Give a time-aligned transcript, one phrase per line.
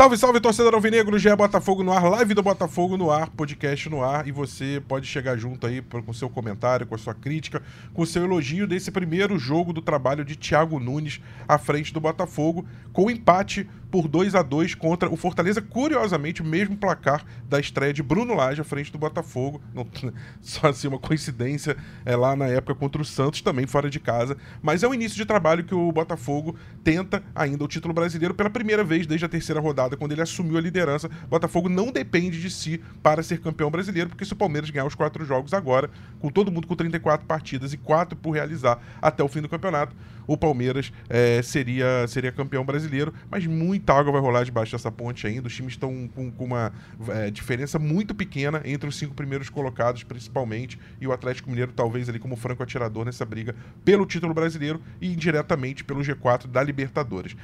[0.00, 4.02] Salve, salve, torcedor alvinegro, GE Botafogo no ar, live do Botafogo no ar, podcast no
[4.02, 7.62] ar, e você pode chegar junto aí com seu comentário, com a sua crítica,
[7.92, 12.00] com o seu elogio desse primeiro jogo do trabalho de Thiago Nunes à frente do
[12.00, 12.64] Botafogo,
[12.94, 17.92] com empate por 2 a 2 contra o Fortaleza, curiosamente, o mesmo placar da estreia
[17.92, 19.60] de Bruno Lage à frente do Botafogo.
[19.74, 19.86] Não,
[20.40, 24.36] só assim, uma coincidência é, lá na época contra o Santos, também fora de casa.
[24.62, 28.50] Mas é o início de trabalho que o Botafogo tenta ainda o título brasileiro pela
[28.50, 31.08] primeira vez desde a terceira rodada, quando ele assumiu a liderança.
[31.24, 34.86] O Botafogo não depende de si para ser campeão brasileiro, porque se o Palmeiras ganhar
[34.86, 39.22] os quatro jogos agora, com todo mundo com 34 partidas e quatro por realizar até
[39.22, 39.94] o fim do campeonato,
[40.30, 45.26] o Palmeiras é, seria, seria campeão brasileiro, mas muita água vai rolar debaixo dessa ponte
[45.26, 45.48] ainda.
[45.48, 46.72] Os times estão com, com uma
[47.08, 52.08] é, diferença muito pequena entre os cinco primeiros colocados, principalmente, e o Atlético Mineiro, talvez
[52.08, 57.36] ali como franco atirador nessa briga pelo título brasileiro e indiretamente pelo G4 da Libertadores.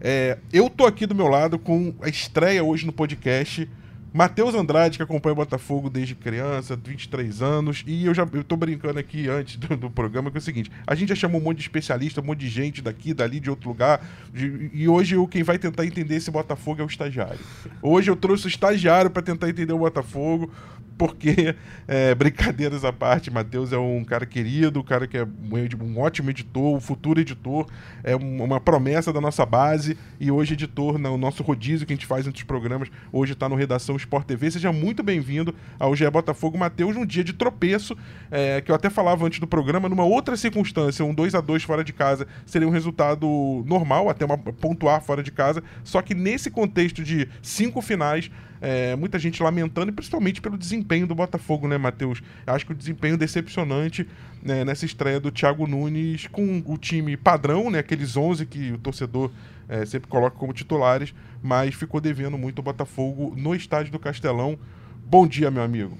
[0.00, 3.68] É, eu tô aqui do meu lado com a estreia hoje no podcast
[4.12, 8.56] Matheus Andrade, que acompanha o Botafogo desde criança, 23 anos, e eu já eu tô
[8.56, 11.44] brincando aqui antes do, do, programa, que é o seguinte: a gente já chamou um
[11.44, 14.00] monte de especialista, um monte de gente daqui, dali, de outro lugar,
[14.32, 17.40] de, e hoje eu, quem vai tentar entender esse Botafogo é o estagiário.
[17.82, 20.50] Hoje eu trouxe o estagiário para tentar entender o Botafogo,
[20.98, 21.54] porque,
[21.86, 26.30] é, brincadeiras à parte, Matheus é um cara querido, um cara que é um ótimo
[26.30, 27.66] editor, um futuro editor,
[28.02, 32.06] é uma promessa da nossa base e hoje editor no nosso rodízio que a gente
[32.06, 34.50] faz entre os programas, hoje está no Redação Sport TV.
[34.50, 37.96] Seja muito bem-vindo ao GE Botafogo, Matheus, num dia de tropeço,
[38.30, 41.62] é, que eu até falava antes do programa, numa outra circunstância, um 2 a 2
[41.62, 46.14] fora de casa seria um resultado normal, até uma pontuar fora de casa, só que
[46.14, 51.68] nesse contexto de cinco finais, é, muita gente lamentando, e principalmente pelo desempenho do Botafogo,
[51.68, 52.22] né, Matheus?
[52.46, 54.06] Acho que o desempenho decepcionante
[54.42, 58.78] né, nessa estreia do Thiago Nunes com o time padrão, né, aqueles 11 que o
[58.78, 59.30] torcedor
[59.68, 64.58] é, sempre coloca como titulares, mas ficou devendo muito o Botafogo no estádio do Castelão.
[65.04, 65.96] Bom dia, meu amigo.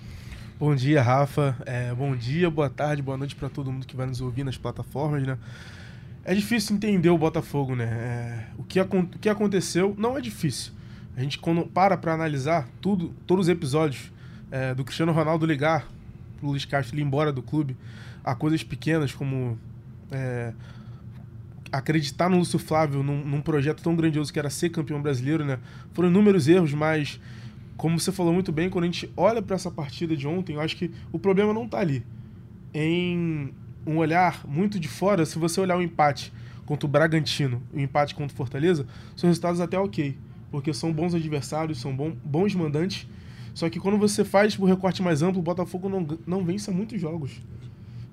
[0.58, 1.56] Bom dia, Rafa.
[1.64, 4.56] É, bom dia, boa tarde, boa noite para todo mundo que vai nos ouvir nas
[4.56, 5.38] plataformas, né?
[6.24, 7.84] É difícil entender o Botafogo, né?
[7.84, 10.72] É, o, que, o que aconteceu não é difícil.
[11.18, 14.12] A gente, quando para para analisar tudo, todos os episódios
[14.52, 15.84] é, do Cristiano Ronaldo ligar
[16.38, 17.76] pro Luiz Castro ir embora do clube,
[18.22, 19.58] a coisas pequenas como
[20.12, 20.52] é,
[21.72, 25.58] acreditar no Lúcio Flávio num, num, projeto tão grandioso que era ser campeão brasileiro, né?
[25.92, 27.20] Foram inúmeros erros, mas
[27.76, 30.60] como você falou muito bem, quando a gente olha para essa partida de ontem, eu
[30.60, 32.06] acho que o problema não está ali.
[32.72, 33.52] Em
[33.84, 36.32] um olhar muito de fora, se você olhar o empate
[36.64, 38.86] contra o Bragantino o empate contra o Fortaleza,
[39.16, 40.16] são resultados até ok
[40.50, 43.06] porque são bons adversários, são bom, bons mandantes.
[43.54, 47.00] Só que quando você faz o recorte mais amplo, o Botafogo não, não vence muitos
[47.00, 47.40] jogos.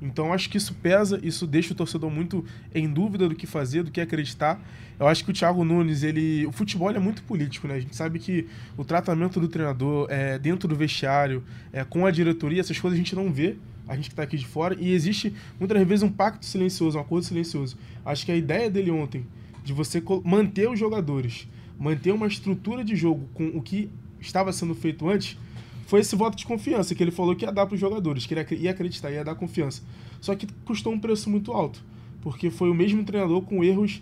[0.01, 3.83] Então acho que isso pesa, isso deixa o torcedor muito em dúvida do que fazer,
[3.83, 4.61] do que acreditar.
[4.99, 7.75] Eu acho que o Thiago Nunes, ele, o futebol é muito político, né?
[7.75, 8.47] A gente sabe que
[8.77, 13.01] o tratamento do treinador é, dentro do vestiário, é, com a diretoria, essas coisas a
[13.01, 13.57] gente não vê,
[13.87, 17.01] a gente que está aqui de fora, e existe muitas vezes um pacto silencioso, um
[17.01, 17.77] acordo silencioso.
[18.05, 19.25] Acho que a ideia dele ontem,
[19.63, 21.47] de você manter os jogadores,
[21.77, 25.37] manter uma estrutura de jogo com o que estava sendo feito antes,
[25.85, 28.33] foi esse voto de confiança que ele falou que ia dar para os jogadores, que
[28.33, 29.83] ele ia acreditar, ia dar confiança.
[30.19, 31.83] Só que custou um preço muito alto,
[32.21, 34.01] porque foi o mesmo treinador com erros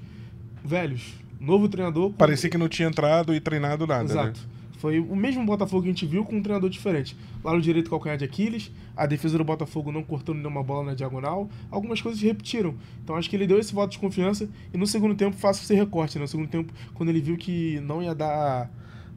[0.63, 1.13] velhos.
[1.39, 2.09] Novo treinador.
[2.11, 2.13] Com...
[2.13, 4.03] Parecia que não tinha entrado e treinado nada.
[4.03, 4.09] Né?
[4.09, 4.39] Exato.
[4.39, 4.47] Né?
[4.83, 7.15] Foi o mesmo Botafogo que a gente viu com um treinador diferente.
[7.41, 10.93] Lá no direito calcanhar de Aquiles, a defesa do Botafogo não cortando nenhuma bola na
[10.93, 12.75] diagonal, algumas coisas se repetiram.
[13.01, 15.73] Então acho que ele deu esse voto de confiança e no segundo tempo faça esse
[15.73, 16.17] recorte.
[16.17, 16.23] Né?
[16.23, 18.69] No segundo tempo, quando ele viu que não ia dar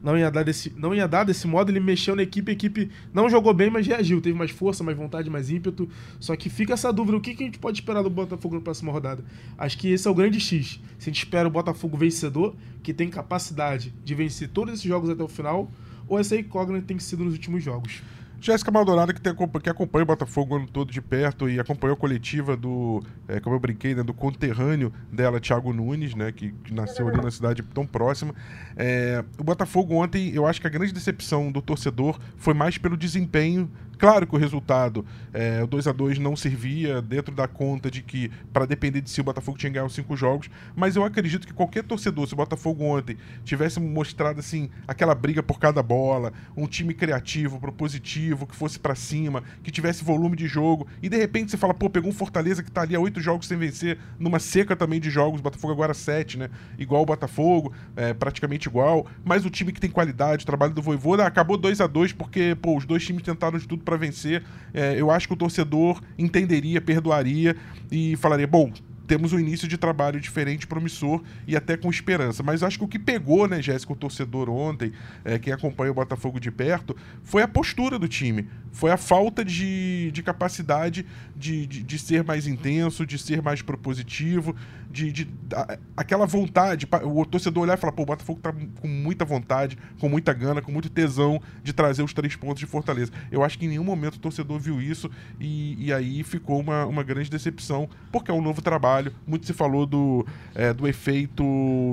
[0.07, 2.89] não ia dar desse, não ia dar desse modo, ele mexeu na equipe, a equipe
[3.13, 5.89] não jogou bem, mas reagiu, teve mais força, mais vontade, mais ímpeto.
[6.17, 8.61] Só que fica essa dúvida, o que, que a gente pode esperar do Botafogo na
[8.61, 9.21] próxima rodada?
[9.57, 10.79] Acho que esse é o grande X.
[10.97, 15.09] Se a gente espera o Botafogo vencedor, que tem capacidade de vencer todos esses jogos
[15.09, 15.69] até o final,
[16.07, 18.01] ou essa incógnita tem sido nos últimos jogos?
[18.39, 21.95] Jéssica Maldonado, que, tem, que acompanha o Botafogo o ano todo de perto e acompanhou
[21.95, 26.51] a coletiva do, é, como eu brinquei, né, do conterrâneo dela, Thiago Nunes, né, que,
[26.51, 28.33] que nasceu ali na cidade tão próxima.
[28.75, 32.95] É, o Botafogo ontem, eu acho que a grande decepção do torcedor foi mais pelo
[32.95, 35.03] desempenho Claro que o resultado,
[35.33, 39.09] é, o 2 a 2 não servia dentro da conta de que, para depender de
[39.09, 42.37] si, o Botafogo tinha os cinco jogos, mas eu acredito que qualquer torcedor, se o
[42.37, 48.55] Botafogo ontem tivesse mostrado assim aquela briga por cada bola, um time criativo, propositivo, que
[48.55, 52.09] fosse para cima, que tivesse volume de jogo, e de repente você fala, pô, pegou
[52.09, 55.39] um Fortaleza que tá ali há oito jogos sem vencer, numa seca também de jogos,
[55.39, 56.49] Botafogo agora sete, né?
[56.77, 60.81] Igual o Botafogo, é, praticamente igual, mas o time que tem qualidade, o trabalho do
[60.81, 64.43] Voivoda, acabou 2 a 2 porque, pô, os dois times tentaram de tudo para vencer,
[64.73, 67.55] é, eu acho que o torcedor entenderia, perdoaria
[67.91, 68.71] e falaria: bom,
[69.07, 72.43] temos um início de trabalho diferente, promissor e até com esperança.
[72.43, 74.91] Mas acho que o que pegou, né, Jéssica, o torcedor ontem,
[75.23, 78.47] é, quem acompanha o Botafogo de perto, foi a postura do time.
[78.71, 81.05] Foi a falta de, de capacidade
[81.35, 84.55] de, de, de ser mais intenso, de ser mais propositivo,
[84.89, 86.87] de, de a, aquela vontade.
[87.03, 90.61] O torcedor olhar e falar, pô, o Botafogo tá com muita vontade, com muita gana,
[90.61, 93.11] com muito tesão de trazer os três pontos de Fortaleza.
[93.31, 96.85] Eu acho que em nenhum momento o torcedor viu isso e, e aí ficou uma,
[96.85, 99.13] uma grande decepção, porque é um novo trabalho.
[99.25, 100.25] Muito se falou do,
[100.55, 101.43] é, do efeito,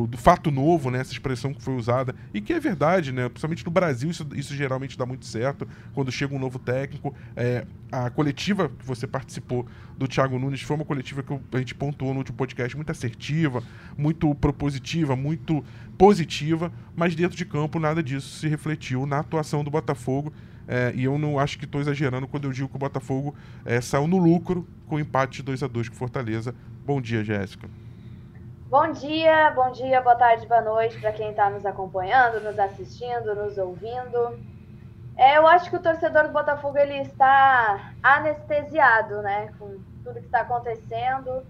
[0.09, 1.01] do fato novo, né?
[1.01, 3.29] Essa expressão que foi usada, e que é verdade, né?
[3.29, 7.15] Principalmente no Brasil, isso, isso geralmente dá muito certo quando chega um novo técnico.
[7.37, 11.75] É, a coletiva que você participou do Thiago Nunes foi uma coletiva que a gente
[11.75, 13.63] pontuou no último podcast, muito assertiva,
[13.97, 15.65] muito propositiva, muito
[15.97, 20.33] positiva, mas dentro de campo nada disso se refletiu na atuação do Botafogo.
[20.67, 23.35] É, e eu não acho que estou exagerando quando eu digo que o Botafogo
[23.67, 26.55] é, saiu no lucro com o empate de 2 a 2 com Fortaleza.
[26.87, 27.69] Bom dia, Jéssica.
[28.69, 33.35] Bom dia, bom dia, boa tarde, boa noite para quem está nos acompanhando, nos assistindo,
[33.35, 34.39] nos ouvindo.
[35.17, 40.27] É, eu acho que o torcedor do Botafogo ele está anestesiado, né, com tudo que
[40.27, 41.43] está acontecendo.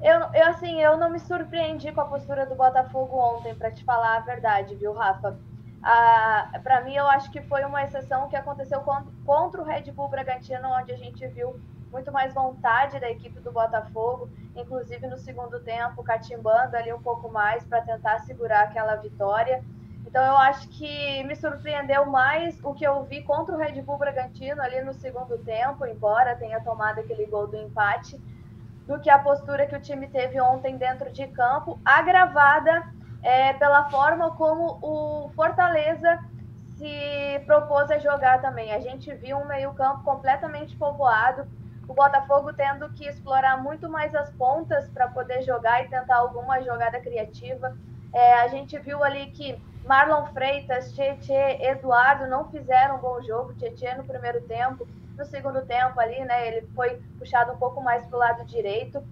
[0.00, 3.84] Eu, eu, assim, eu não me surpreendi com a postura do Botafogo ontem, para te
[3.84, 5.38] falar a verdade, viu, Rafa?
[5.82, 8.82] Ah, para mim, eu acho que foi uma exceção que aconteceu
[9.24, 11.60] contra o Red Bull Bragantino, onde a gente viu
[11.90, 17.30] muito mais vontade da equipe do Botafogo, inclusive no segundo tempo, catimbando ali um pouco
[17.30, 19.62] mais para tentar segurar aquela vitória.
[20.06, 23.98] Então eu acho que me surpreendeu mais o que eu vi contra o Red Bull
[23.98, 28.20] Bragantino ali no segundo tempo, embora tenha tomado aquele gol do empate,
[28.86, 32.84] do que a postura que o time teve ontem dentro de campo, agravada
[33.22, 36.18] é, pela forma como o Fortaleza
[36.76, 38.72] se propôs a jogar também.
[38.72, 41.46] A gente viu um meio-campo completamente povoado,
[41.88, 46.60] o Botafogo tendo que explorar muito mais as pontas para poder jogar e tentar alguma
[46.62, 47.76] jogada criativa.
[48.12, 53.54] É, a gente viu ali que Marlon Freitas, Tietê, Eduardo não fizeram um bom jogo.
[53.54, 54.86] Tietê no primeiro tempo,
[55.16, 56.48] no segundo tempo ali, né?
[56.48, 59.02] Ele foi puxado um pouco mais para o lado direito.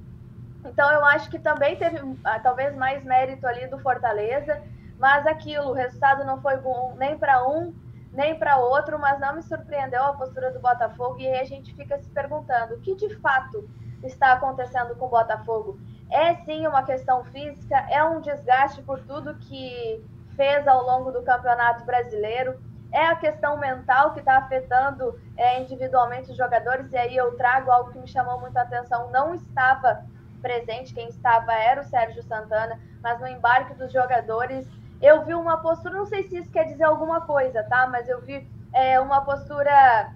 [0.64, 4.62] Então eu acho que também teve ah, talvez mais mérito ali do Fortaleza,
[4.98, 7.74] mas aquilo, o resultado não foi bom nem para um
[8.12, 11.74] nem para outro, mas não me surpreendeu a postura do Botafogo e aí a gente
[11.74, 13.68] fica se perguntando o que de fato
[14.02, 15.78] está acontecendo com o Botafogo.
[16.10, 20.04] É sim uma questão física, é um desgaste por tudo que
[20.36, 22.60] fez ao longo do Campeonato Brasileiro.
[22.92, 27.70] É a questão mental que está afetando é, individualmente os jogadores, e aí eu trago
[27.70, 29.10] algo que me chamou muito a atenção.
[29.10, 30.04] Não estava
[30.42, 34.68] presente, quem estava era o Sérgio Santana, mas no embarque dos jogadores
[35.00, 37.88] eu vi uma postura, não sei se isso quer dizer alguma coisa, tá?
[37.88, 40.12] Mas eu vi é, uma postura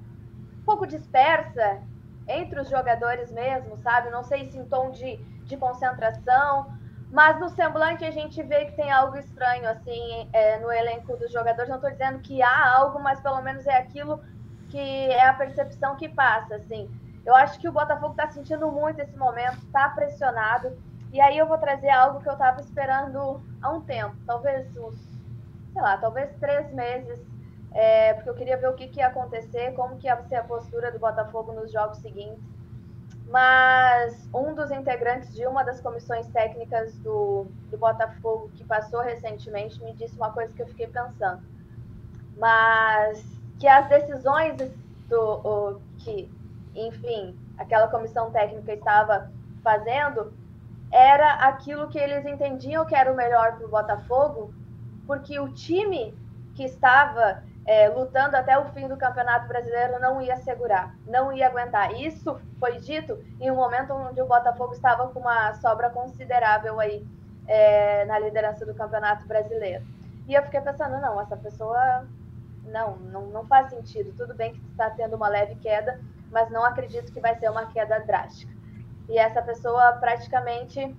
[0.61, 1.81] um pouco dispersa
[2.29, 4.11] entre os jogadores mesmo, sabe?
[4.11, 6.73] Não sei se em tom de, de concentração,
[7.11, 11.33] mas no semblante a gente vê que tem algo estranho, assim, é, no elenco dos
[11.33, 11.69] jogadores.
[11.69, 14.21] Não estou dizendo que há algo, mas pelo menos é aquilo
[14.71, 16.91] que é a percepção que passa, assim.
[17.25, 20.77] Eu acho que o Botafogo está sentindo muito esse momento, está pressionado.
[21.13, 24.99] E aí eu vou trazer algo que eu estava esperando há um tempo, talvez uns,
[25.73, 27.25] sei lá, talvez três meses,
[27.73, 30.45] é, porque eu queria ver o que, que ia acontecer, como que ia ser a
[30.45, 32.56] postura do Botafogo nos jogos seguintes
[33.29, 39.83] mas um dos integrantes de uma das comissões técnicas do, do Botafogo que passou recentemente
[39.83, 41.43] me disse uma coisa que eu fiquei pensando.
[42.37, 43.25] Mas
[43.59, 44.57] que as decisões
[45.09, 46.31] do o, que,
[46.75, 49.31] enfim, aquela comissão técnica estava
[49.63, 50.33] fazendo
[50.93, 54.55] era aquilo que eles entendiam que era o melhor para o Botafogo,
[55.07, 56.17] porque o time
[56.55, 61.49] que estava é, lutando até o fim do Campeonato Brasileiro não ia segurar, não ia
[61.49, 61.93] aguentar.
[62.01, 67.05] Isso foi dito em um momento onde o Botafogo estava com uma sobra considerável aí
[67.49, 69.85] é, na liderança do Campeonato Brasileiro.
[70.29, 72.07] E eu fiquei pensando, não, essa pessoa
[72.65, 74.15] não, não, não faz sentido.
[74.17, 77.67] Tudo bem que está tendo uma leve queda, mas não acredito que vai ser uma
[77.67, 78.53] queda drástica.
[79.09, 80.97] E essa pessoa praticamente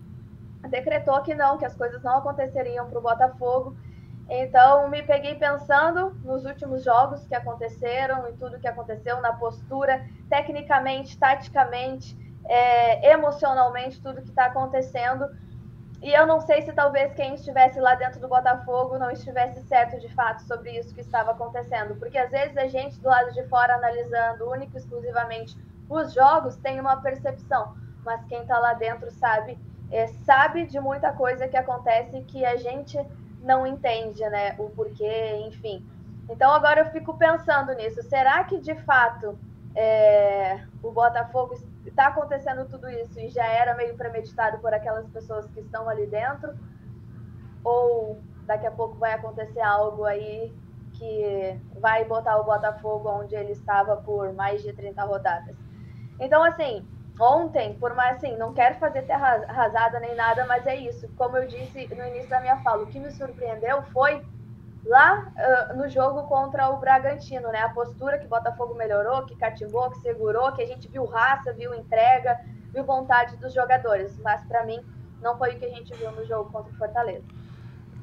[0.69, 3.75] decretou que não, que as coisas não aconteceriam para o Botafogo
[4.29, 10.05] então, me peguei pensando nos últimos jogos que aconteceram e tudo que aconteceu, na postura,
[10.29, 15.29] tecnicamente, taticamente, é, emocionalmente, tudo que está acontecendo.
[16.01, 19.99] E eu não sei se talvez quem estivesse lá dentro do Botafogo não estivesse certo
[19.99, 21.95] de fato sobre isso que estava acontecendo.
[21.95, 25.57] Porque às vezes a gente do lado de fora analisando único e exclusivamente
[25.89, 29.57] os jogos tem uma percepção, mas quem está lá dentro sabe,
[29.89, 32.99] é, sabe de muita coisa que acontece que a gente
[33.41, 35.85] não entende, né, o porquê, enfim.
[36.29, 38.01] Então agora eu fico pensando nisso.
[38.03, 39.37] Será que de fato
[39.75, 45.47] é, o Botafogo está acontecendo tudo isso e já era meio premeditado por aquelas pessoas
[45.51, 46.53] que estão ali dentro?
[47.63, 50.53] Ou daqui a pouco vai acontecer algo aí
[50.93, 55.55] que vai botar o Botafogo onde ele estava por mais de 30 rodadas?
[56.19, 56.85] Então, assim,
[57.19, 61.07] ontem, por mais assim, não quero fazer terra arrasada nem nada, mas é isso.
[61.15, 64.23] Como eu disse no início da minha fala, o que me surpreendeu foi
[64.85, 67.59] lá uh, no jogo contra o Bragantino, né?
[67.59, 71.53] A postura que o Botafogo melhorou, que cativou, que segurou, que a gente viu raça,
[71.53, 72.39] viu entrega,
[72.73, 74.17] viu vontade dos jogadores.
[74.19, 74.79] Mas para mim
[75.21, 77.25] não foi o que a gente viu no jogo contra o Fortaleza.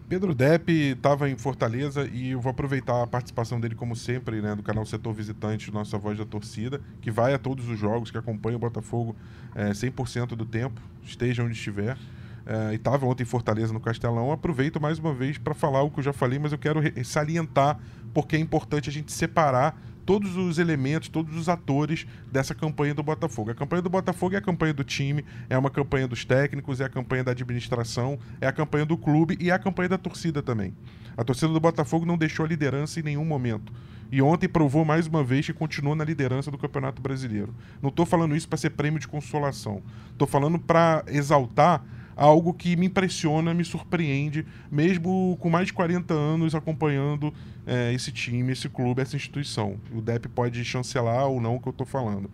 [0.08, 4.54] Pedro Depp estava em Fortaleza e eu vou aproveitar a participação dele, como sempre, né,
[4.54, 8.18] do canal Setor Visitante, Nossa Voz da Torcida, que vai a todos os jogos, que
[8.18, 9.16] acompanha o Botafogo
[9.54, 11.96] é, 100% do tempo, esteja onde estiver.
[12.46, 14.30] É, e estava ontem em Fortaleza, no Castelão.
[14.30, 17.80] Aproveito mais uma vez para falar o que eu já falei, mas eu quero salientar
[18.12, 23.02] porque é importante a gente separar todos os elementos, todos os atores dessa campanha do
[23.02, 23.50] Botafogo.
[23.50, 26.84] A campanha do Botafogo é a campanha do time, é uma campanha dos técnicos, é
[26.84, 30.42] a campanha da administração, é a campanha do clube e é a campanha da torcida
[30.42, 30.74] também.
[31.16, 33.72] A torcida do Botafogo não deixou a liderança em nenhum momento.
[34.10, 37.54] E ontem provou mais uma vez que continua na liderança do Campeonato Brasileiro.
[37.82, 39.82] Não estou falando isso para ser prêmio de consolação.
[40.12, 41.84] Estou falando para exaltar
[42.16, 47.32] algo que me impressiona, me surpreende, mesmo com mais de 40 anos acompanhando
[47.66, 49.76] é, esse time, esse clube, essa instituição.
[49.92, 52.30] O Depp pode chancelar ou não o que eu estou falando.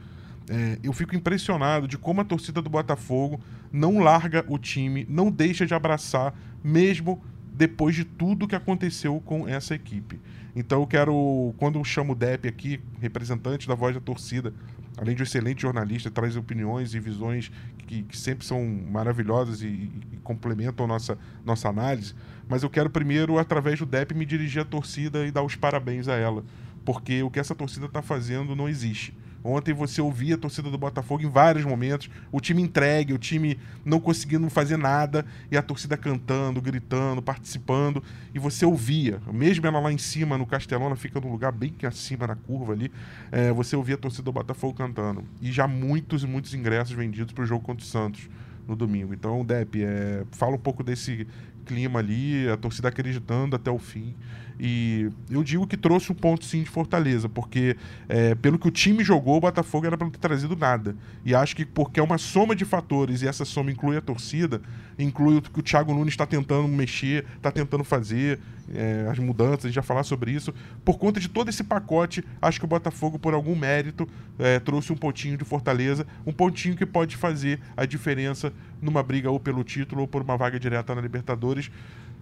[0.49, 3.41] É, eu fico impressionado de como a torcida do Botafogo
[3.73, 7.23] não larga o time, não deixa de abraçar, mesmo
[7.53, 10.21] depois de tudo que aconteceu com essa equipe.
[10.57, 14.53] Então eu quero, quando eu chamo o Depp aqui, representante da voz da torcida,
[14.97, 17.51] além de um excelente jornalista, traz opiniões e visões
[17.87, 22.15] que, que sempre são maravilhosas e, e, complementam nossa, nossa análise.
[22.49, 26.09] Mas eu quero primeiro, através do DEP, me dirigir à torcida e dar os parabéns
[26.09, 26.45] a ela.
[26.85, 29.15] Porque o que essa torcida está fazendo não existe.
[29.43, 33.59] Ontem você ouvia a torcida do Botafogo em vários momentos, o time entregue, o time
[33.85, 38.03] não conseguindo fazer nada, e a torcida cantando, gritando, participando,
[38.35, 41.75] e você ouvia, mesmo ela lá em cima no Castelão, ela fica num lugar bem
[41.85, 42.93] acima na curva ali,
[43.33, 45.25] é, você ouvia a torcida do Botafogo cantando.
[45.41, 48.29] E já muitos e muitos ingressos vendidos para o jogo contra o Santos
[48.67, 49.15] no domingo.
[49.15, 51.27] Então, Depp, é, fala um pouco desse
[51.65, 54.15] clima ali, a torcida acreditando até o fim.
[54.63, 58.71] E eu digo que trouxe um ponto sim de Fortaleza, porque é, pelo que o
[58.71, 60.95] time jogou, o Botafogo era para não ter trazido nada.
[61.25, 64.61] E acho que porque é uma soma de fatores, e essa soma inclui a torcida,
[64.99, 68.39] inclui o que o Thiago Nunes está tentando mexer, está tentando fazer,
[68.75, 70.53] é, as mudanças, a gente vai falar sobre isso.
[70.85, 74.07] Por conta de todo esse pacote, acho que o Botafogo, por algum mérito,
[74.39, 78.53] é, trouxe um pontinho de Fortaleza, um pontinho que pode fazer a diferença
[78.83, 81.71] numa briga ou pelo título ou por uma vaga direta na Libertadores.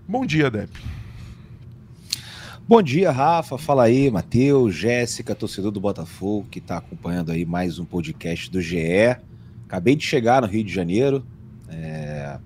[0.06, 1.07] Bom dia, Depp.
[2.68, 3.56] Bom dia, Rafa.
[3.56, 8.60] Fala aí, Matheus, Jéssica, torcedor do Botafogo, que está acompanhando aí mais um podcast do
[8.60, 9.16] GE.
[9.64, 11.24] Acabei de chegar no Rio de Janeiro.
[11.70, 12.38] É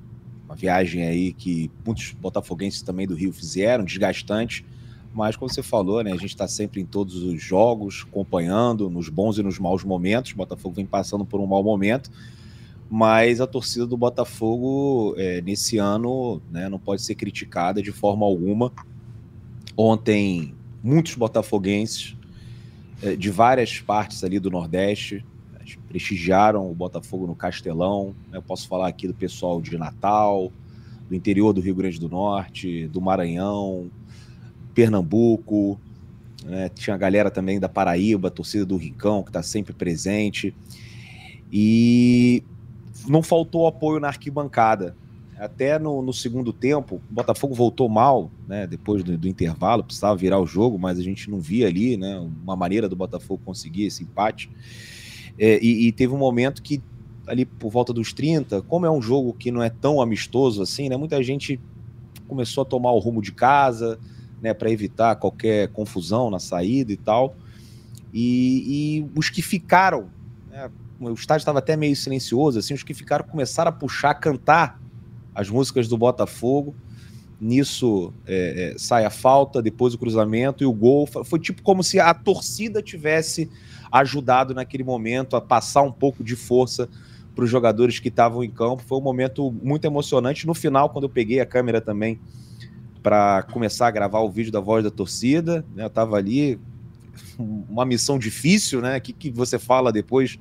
[0.45, 4.65] uma viagem aí que muitos botafoguenses também do Rio fizeram, desgastante.
[5.13, 9.09] Mas, como você falou, né, a gente está sempre em todos os jogos, acompanhando, nos
[9.09, 10.31] bons e nos maus momentos.
[10.31, 12.13] O Botafogo vem passando por um mau momento.
[12.89, 18.25] Mas a torcida do Botafogo, é, nesse ano, né, não pode ser criticada de forma
[18.25, 18.71] alguma
[19.77, 22.17] Ontem, muitos botafoguenses
[23.03, 25.25] é, de várias partes ali do Nordeste
[25.89, 28.15] prestigiaram o Botafogo no Castelão.
[28.33, 30.51] Eu posso falar aqui do pessoal de Natal,
[31.09, 33.91] do interior do Rio Grande do Norte, do Maranhão,
[34.75, 35.79] Pernambuco.
[36.45, 36.69] Né?
[36.71, 40.55] Tinha a galera também da Paraíba, torcida do Rincão, que está sempre presente.
[41.53, 42.43] E
[43.07, 44.97] não faltou apoio na arquibancada.
[45.43, 48.65] Até no, no, segundo tempo, o Botafogo voltou mal, né?
[48.65, 52.17] Depois do, do, intervalo, precisava virar o jogo, mas a gente não via ali, né?
[52.45, 54.49] Uma maneira do Botafogo conseguir esse empate.
[55.37, 56.81] É, e, e, teve um momento que,
[57.27, 60.89] ali por volta dos 30, como é um jogo que não é tão amistoso assim,
[60.89, 60.97] né?
[60.97, 61.59] Muita gente
[62.29, 63.99] começou a tomar o rumo de casa,
[64.41, 64.55] né?
[64.55, 67.35] Para evitar qualquer confusão na saída e tal.
[68.15, 70.09] E, e os que ficaram,
[70.49, 70.71] né?
[71.01, 74.82] o estádio estava até meio silencioso, assim, os que ficaram começaram a puxar, a cantar
[75.35, 76.75] as músicas do Botafogo.
[77.41, 81.07] Nisso é, é, sai a falta, depois o cruzamento e o gol.
[81.07, 83.51] Foi tipo como se a torcida tivesse
[83.91, 86.89] ajudado naquele momento a passar um pouco de força
[87.35, 88.83] para os jogadores que estavam em campo.
[88.87, 90.47] Foi um momento muito emocionante.
[90.47, 92.21] No final, quando eu peguei a câmera também
[93.03, 96.61] para começar a gravar o vídeo da voz da torcida, né, eu estava ali,
[97.39, 98.99] uma missão difícil, né?
[98.99, 100.39] O que, que você fala depois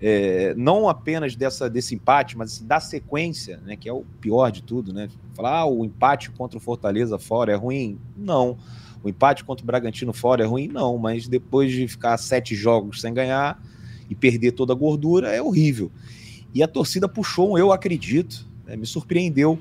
[0.00, 4.50] é, não apenas dessa, desse empate, mas assim, da sequência, né, que é o pior
[4.50, 5.08] de tudo, né?
[5.34, 7.98] Falar ah, o empate contra o Fortaleza fora é ruim.
[8.16, 8.56] Não.
[9.02, 10.68] O empate contra o Bragantino fora é ruim?
[10.68, 13.60] Não, mas depois de ficar sete jogos sem ganhar
[14.08, 15.90] e perder toda a gordura, é horrível.
[16.54, 19.58] E a torcida puxou um eu acredito, né, me surpreendeu.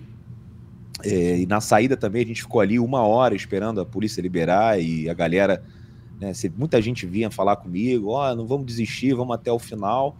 [1.03, 4.82] É, e na saída também a gente ficou ali uma hora esperando a polícia liberar
[4.82, 5.63] e a galera,
[6.20, 10.16] né, muita gente vinha falar comigo, ó, oh, não vamos desistir, vamos até o final.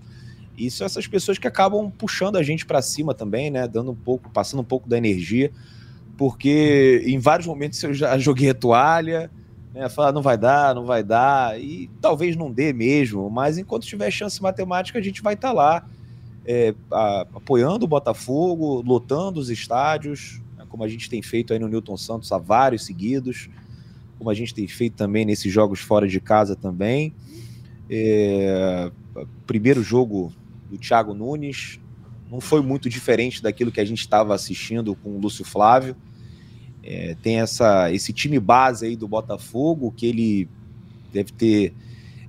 [0.58, 3.96] E são essas pessoas que acabam puxando a gente para cima também, né, dando um
[3.96, 5.52] pouco, passando um pouco da energia,
[6.18, 9.30] porque em vários momentos eu já joguei a toalha,
[9.74, 13.86] né, falar não vai dar, não vai dar, e talvez não dê mesmo, mas enquanto
[13.86, 15.86] tiver chance matemática a gente vai estar tá lá
[16.46, 21.60] é, a, apoiando o Botafogo, lotando os estádios, né, como a gente tem feito aí
[21.60, 23.50] no Newton Santos há vários seguidos,
[24.18, 27.14] como a gente tem feito também nesses jogos fora de casa também.
[27.90, 28.92] É,
[29.46, 30.34] primeiro jogo
[30.70, 31.80] do Thiago Nunes
[32.30, 35.96] não foi muito diferente daquilo que a gente estava assistindo com o Lúcio Flávio.
[36.84, 40.50] É, tem essa, esse time base aí do Botafogo que ele
[41.12, 41.74] deve ter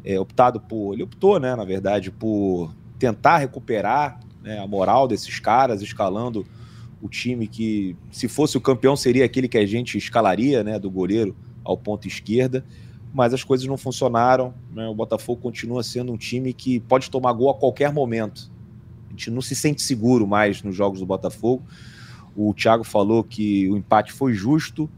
[0.04, 0.94] é, optado por.
[0.94, 6.46] Ele optou, né, na verdade, por tentar recuperar né, a moral desses caras, escalando
[7.00, 10.90] o time que, se fosse o campeão, seria aquele que a gente escalaria, né, do
[10.90, 11.36] goleiro
[11.68, 12.64] ao ponto esquerda.
[13.12, 14.54] Mas as coisas não funcionaram.
[14.72, 18.50] Né, o Botafogo continua sendo um time que pode tomar gol a qualquer momento.
[19.08, 21.62] A gente não se sente seguro mais nos jogos do Botafogo.
[22.36, 24.88] O Thiago falou que o empate foi justo,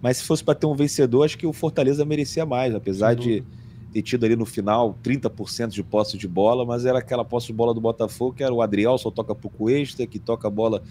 [0.00, 3.44] mas se fosse para ter um vencedor, acho que o Fortaleza merecia mais, apesar de
[3.92, 7.52] ter tido ali no final 30% de posse de bola, mas era aquela posse de
[7.52, 10.82] bola do Botafogo, que era o Adriel, só toca pro Cuesta, que toca a bola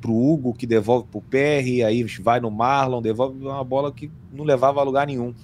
[0.00, 4.44] pro Hugo, que devolve pro PR, aí vai no Marlon, devolve uma bola que não
[4.44, 5.34] levava a lugar nenhum.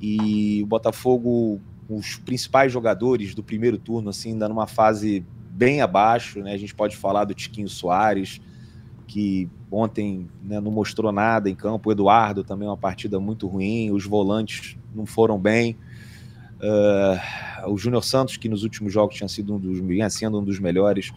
[0.00, 6.40] E o Botafogo, os principais jogadores do primeiro turno, assim, ainda numa fase bem abaixo,
[6.40, 6.52] né?
[6.52, 8.40] A gente pode falar do Tiquinho Soares,
[9.06, 11.88] que ontem né, não mostrou nada em campo.
[11.88, 13.90] O Eduardo também uma partida muito ruim.
[13.90, 15.76] Os volantes não foram bem.
[16.56, 19.78] Uh, o Júnior Santos, que nos últimos jogos tinha sido um dos,
[20.12, 21.12] sendo um dos melhores,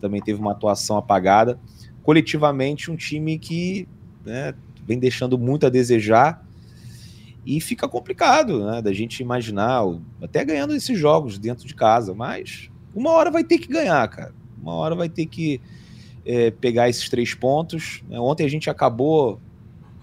[0.00, 1.58] também teve uma atuação apagada.
[2.02, 3.88] Coletivamente, um time que
[4.24, 4.54] né,
[4.86, 6.44] vem deixando muito a desejar
[7.44, 9.82] e fica complicado né, da gente imaginar,
[10.20, 14.34] até ganhando esses jogos dentro de casa, mas uma hora vai ter que ganhar, cara.
[14.60, 15.60] Uma hora vai ter que
[16.24, 18.02] é, pegar esses três pontos.
[18.08, 18.18] Né?
[18.18, 19.40] Ontem a gente acabou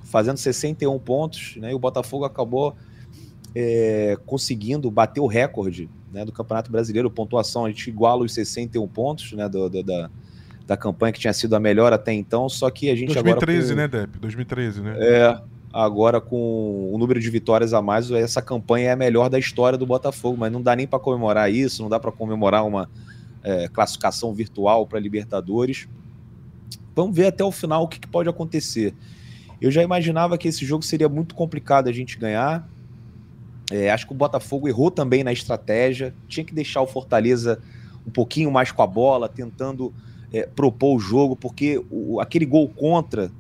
[0.04, 1.72] fazendo 61 pontos, né?
[1.72, 2.76] E o Botafogo acabou
[3.56, 8.88] é, conseguindo bater o recorde né, do Campeonato Brasileiro, pontuação, a gente iguala os 61
[8.88, 10.10] pontos né, do, do, da,
[10.70, 13.76] da campanha que tinha sido a melhor até então, só que a gente 2013, agora...
[13.76, 14.20] né, Depp?
[14.20, 14.96] 2013, né?
[15.00, 15.42] É,
[15.74, 19.80] agora com o número de vitórias a mais, essa campanha é a melhor da história
[19.80, 22.88] do Botafogo, mas não dá nem para comemorar isso, não dá para comemorar uma
[23.44, 25.88] é, classificação virtual para Libertadores.
[26.96, 28.94] Vamos ver até o final o que, que pode acontecer.
[29.60, 32.70] Eu já imaginava que esse jogo seria muito complicado a gente ganhar,
[33.72, 37.60] é, acho que o Botafogo errou também na estratégia, tinha que deixar o Fortaleza
[38.06, 39.92] um pouquinho mais com a bola, tentando
[40.32, 43.32] é, propor o jogo, porque o, aquele gol contra,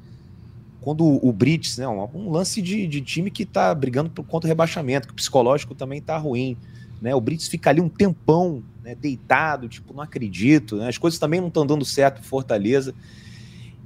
[0.81, 4.25] quando o, o Brits, né, um, um lance de, de, time que está brigando por
[4.25, 6.57] contra o rebaixamento, que o psicológico também está ruim.
[7.01, 10.77] Né, o Brits fica ali um tempão né, deitado, tipo, não acredito.
[10.77, 12.93] Né, as coisas também não estão dando certo Fortaleza.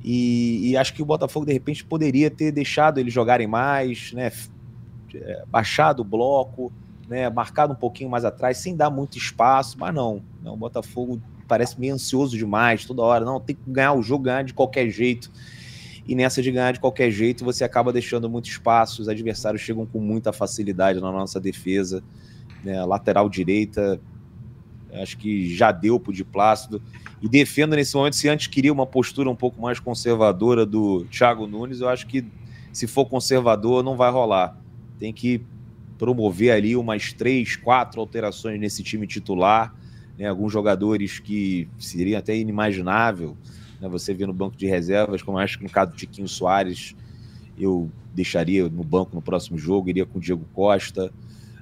[0.03, 4.31] E, e, acho que o Botafogo, de repente, poderia ter deixado eles jogarem mais, né,
[5.15, 6.73] é, baixado o bloco,
[7.07, 10.57] né, marcado um pouquinho mais atrás, sem dar muito espaço, mas não, não né, o
[10.57, 14.53] Botafogo parece meio ansioso demais, toda hora, não, tem que ganhar o jogo, ganhar de
[14.53, 15.31] qualquer jeito.
[16.07, 19.85] E nessa de ganhar de qualquer jeito, você acaba deixando muito espaço, os adversários chegam
[19.85, 22.03] com muita facilidade na nossa defesa.
[22.63, 23.99] Né, lateral direita,
[24.93, 26.81] acho que já deu pro de Plácido.
[27.21, 31.47] E defendo nesse momento, se antes queria uma postura um pouco mais conservadora do Thiago
[31.47, 32.25] Nunes, eu acho que
[32.71, 34.61] se for conservador, não vai rolar
[35.03, 35.41] tem que
[35.97, 39.75] promover ali umas três, quatro alterações nesse time titular,
[40.17, 40.27] né?
[40.27, 43.37] alguns jogadores que seria até inimaginável
[43.79, 43.87] né?
[43.87, 46.95] você ver no banco de reservas, como acho que no caso do Tiquinho Soares,
[47.57, 51.11] eu deixaria no banco no próximo jogo, iria com o Diego Costa,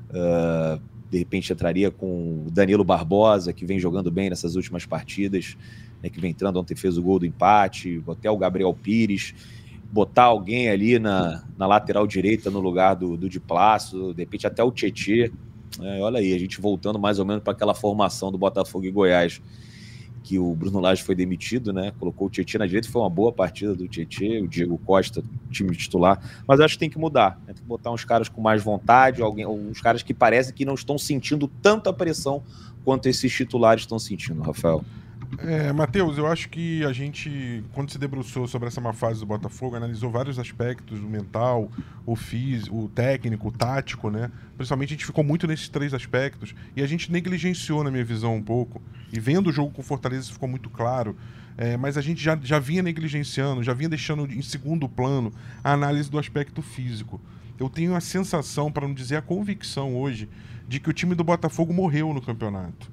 [0.09, 5.57] uh, de repente entraria com o Danilo Barbosa, que vem jogando bem nessas últimas partidas,
[6.01, 6.09] né?
[6.09, 9.33] que vem entrando, ontem fez o gol do empate, até o Gabriel Pires,
[9.91, 14.63] botar alguém ali na, na lateral direita no lugar do, do Plácido, de repente até
[14.63, 15.31] o Tietê.
[15.81, 18.91] É, olha aí, a gente voltando mais ou menos para aquela formação do Botafogo e
[18.91, 19.41] Goiás,
[20.23, 21.91] que o Bruno Lage foi demitido, né?
[21.99, 25.75] Colocou o Tietê na direita, foi uma boa partida do Tietê, o Diego Costa, time
[25.75, 26.21] titular.
[26.47, 27.53] Mas acho que tem que mudar, né?
[27.53, 30.75] tem que botar uns caras com mais vontade, alguém, uns caras que parecem que não
[30.75, 32.43] estão sentindo tanta pressão
[32.85, 34.83] quanto esses titulares estão sentindo, Rafael.
[35.39, 39.25] É, Matheus, eu acho que a gente, quando se debruçou sobre essa má fase do
[39.25, 41.71] Botafogo, analisou vários aspectos, o mental,
[42.05, 44.29] o físico, o técnico, o tático, né?
[44.57, 48.35] Principalmente a gente ficou muito nesses três aspectos e a gente negligenciou, na minha visão,
[48.35, 48.81] um pouco.
[49.11, 51.15] E vendo o jogo com Fortaleza isso ficou muito claro.
[51.57, 55.73] É, mas a gente já, já vinha negligenciando, já vinha deixando em segundo plano a
[55.73, 57.21] análise do aspecto físico.
[57.59, 60.27] Eu tenho a sensação, para não dizer a convicção hoje,
[60.67, 62.91] de que o time do Botafogo morreu no campeonato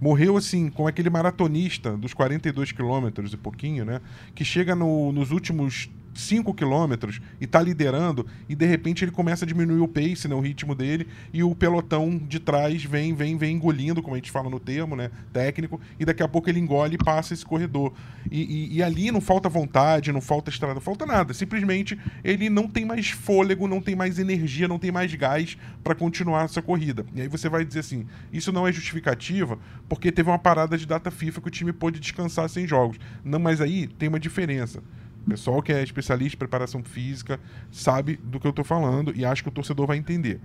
[0.00, 4.00] morreu assim com aquele maratonista dos 42 quilômetros e pouquinho, né?
[4.34, 9.44] Que chega no, nos últimos 5 quilômetros e está liderando, e de repente ele começa
[9.44, 13.36] a diminuir o pace, né, o ritmo dele, e o pelotão de trás vem, vem,
[13.36, 16.58] vem engolindo, como a gente fala no termo, né, técnico, e daqui a pouco ele
[16.58, 17.92] engole e passa esse corredor.
[18.30, 21.32] E, e, e ali não falta vontade, não falta estrada, não falta nada.
[21.32, 25.94] Simplesmente ele não tem mais fôlego, não tem mais energia, não tem mais gás para
[25.94, 27.06] continuar essa corrida.
[27.14, 30.86] E aí você vai dizer assim: isso não é justificativa, porque teve uma parada de
[30.86, 32.98] data FIFA que o time pôde descansar sem jogos.
[33.24, 34.82] Não, mas aí tem uma diferença.
[35.28, 37.38] Pessoal que é especialista em preparação física
[37.70, 40.40] sabe do que eu estou falando e acho que o torcedor vai entender.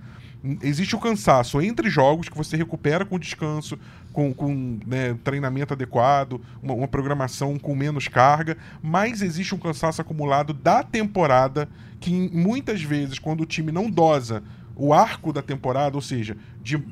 [0.62, 3.80] Existe o cansaço entre jogos que você recupera com descanso,
[4.12, 10.02] com, com né, treinamento adequado, uma, uma, programação com menos carga, mas existe um cansaço
[10.02, 11.70] acumulado da temporada
[12.02, 14.44] que muitas vezes, quando o time não dosa
[14.76, 16.84] o arco da temporada, ou seja, de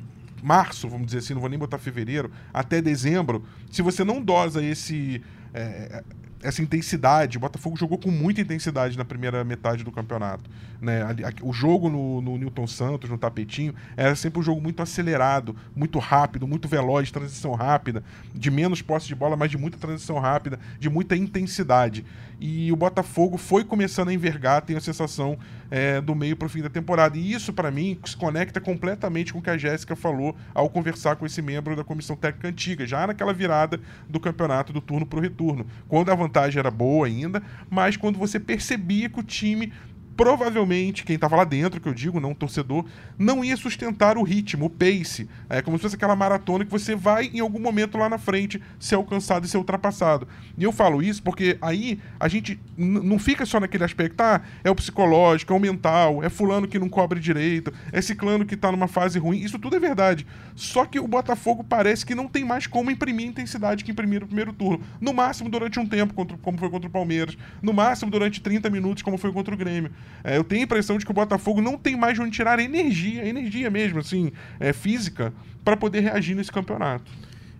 [0.42, 4.62] março, vamos dizer assim, não vou nem botar fevereiro, até dezembro, se você não dosa
[4.62, 5.22] esse.
[5.52, 6.02] É,
[6.42, 7.38] essa intensidade.
[7.62, 10.50] Botafogo jogou com muita intensidade na primeira metade do campeonato.
[10.80, 11.00] Né?
[11.42, 16.00] O jogo no, no Newton Santos, no tapetinho, era sempre um jogo muito acelerado, muito
[16.00, 18.02] rápido, muito veloz, transição rápida,
[18.34, 22.04] de menos posse de bola, mas de muita transição rápida, de muita intensidade.
[22.40, 25.38] E o Botafogo foi começando a envergar, tenho a sensação,
[25.70, 27.16] é, do meio para o fim da temporada.
[27.16, 31.16] E isso, para mim, se conecta completamente com o que a Jéssica falou ao conversar
[31.16, 35.18] com esse membro da comissão técnica antiga, já naquela virada do campeonato do turno para
[35.18, 35.64] o retorno.
[35.88, 39.72] Quando a vantagem era boa ainda, mas quando você percebia que o time
[40.16, 42.84] provavelmente quem estava lá dentro, que eu digo, não torcedor,
[43.18, 45.28] não ia sustentar o ritmo, o pace.
[45.48, 48.62] É como se fosse aquela maratona que você vai em algum momento lá na frente
[48.78, 50.26] ser alcançado e ser ultrapassado.
[50.56, 54.70] E eu falo isso porque aí a gente não fica só naquele aspecto, ah, é
[54.70, 58.70] o psicológico, é o mental, é fulano que não cobre direito, é ciclano que está
[58.70, 59.38] numa fase ruim.
[59.38, 60.26] Isso tudo é verdade.
[60.54, 64.20] Só que o Botafogo parece que não tem mais como imprimir a intensidade que imprimiu
[64.20, 64.82] no primeiro turno.
[65.00, 67.36] No máximo durante um tempo, como foi contra o Palmeiras.
[67.60, 69.90] No máximo durante 30 minutos, como foi contra o Grêmio.
[70.24, 72.58] É, eu tenho a impressão de que o Botafogo não tem mais de onde tirar
[72.60, 75.32] energia, energia mesmo, assim, é, física,
[75.64, 77.10] para poder reagir nesse campeonato.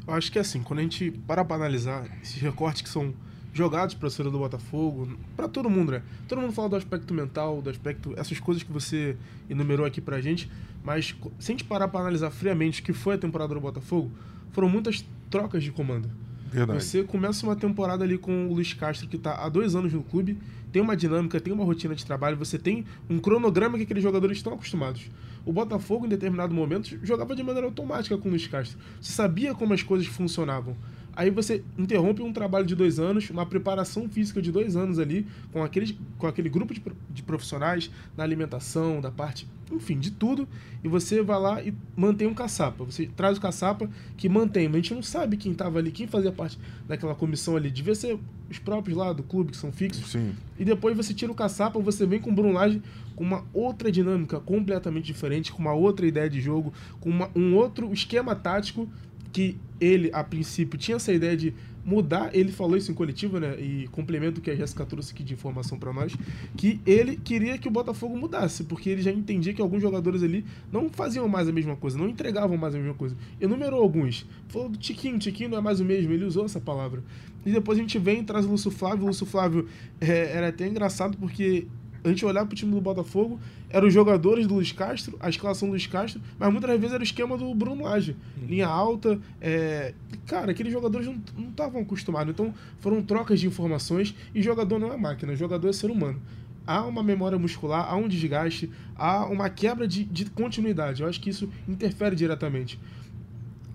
[0.07, 3.14] Eu acho que é assim, quando a gente para para analisar esses recortes que são
[3.52, 6.02] jogados para a torcida do Botafogo, para todo mundo, né?
[6.26, 9.16] Todo mundo fala do aspecto mental, do aspecto, essas coisas que você
[9.48, 10.50] enumerou aqui pra gente,
[10.83, 14.11] mas se a gente parar para analisar friamente o que foi a temporada do Botafogo,
[14.52, 16.11] foram muitas trocas de comando.
[16.50, 16.83] Verdade.
[16.83, 20.02] Você começa uma temporada ali com o Luiz Castro, que está há dois anos no
[20.02, 20.37] clube,
[20.72, 24.38] tem uma dinâmica, tem uma rotina de trabalho, você tem um cronograma que aqueles jogadores
[24.38, 25.11] estão acostumados.
[25.44, 28.78] O Botafogo, em determinado momento, jogava de maneira automática com o Luiz Castro.
[29.00, 30.76] Você sabia como as coisas funcionavam.
[31.14, 35.27] Aí você interrompe um trabalho de dois anos, uma preparação física de dois anos ali,
[35.53, 40.48] com, aqueles, com aquele grupo de, de profissionais, na alimentação, da parte, enfim, de tudo,
[40.83, 42.85] e você vai lá e mantém um caçapa.
[42.85, 46.07] Você traz o caçapa que mantém, mas a gente não sabe quem estava ali, quem
[46.07, 47.70] fazia parte daquela comissão ali.
[47.70, 48.18] Devia ser
[48.51, 50.12] os próprios lá do clube, que são fixos.
[50.12, 50.35] Sim.
[50.59, 52.83] E depois você tira o caçapa, você vem com o Bruno Lage
[53.14, 57.55] com uma outra dinâmica completamente diferente, com uma outra ideia de jogo, com uma, um
[57.55, 58.88] outro esquema tático
[59.33, 63.59] que ele, a princípio, tinha essa ideia de mudar, ele falou isso em coletivo, né?
[63.59, 66.14] E complemento que a Jéssica trouxe aqui de informação para nós,
[66.57, 70.45] que ele queria que o Botafogo mudasse, porque ele já entendia que alguns jogadores ali
[70.71, 73.16] não faziam mais a mesma coisa, não entregavam mais a mesma coisa.
[73.40, 74.27] Enumerou alguns.
[74.49, 77.03] Falou do Tiquinho, Tiquinho não é mais o mesmo, ele usou essa palavra.
[77.45, 79.05] E depois a gente vem e traz o Lúcio Flávio.
[79.05, 79.66] O Lúcio Flávio
[80.01, 81.66] é, era até engraçado porque
[82.05, 83.40] a gente olhar pro time do Botafogo,
[83.72, 87.00] eram os jogadores do Luiz Castro, a escalação do Luiz Castro, mas muitas vezes era
[87.00, 88.14] o esquema do Bruno Lage.
[88.37, 88.46] Uhum.
[88.46, 89.18] Linha alta.
[89.40, 89.94] É...
[90.26, 92.32] Cara, aqueles jogadores não estavam acostumados.
[92.32, 96.20] Então foram trocas de informações e jogador não é máquina, jogador é ser humano.
[96.66, 101.02] Há uma memória muscular, há um desgaste, há uma quebra de, de continuidade.
[101.02, 102.78] Eu acho que isso interfere diretamente.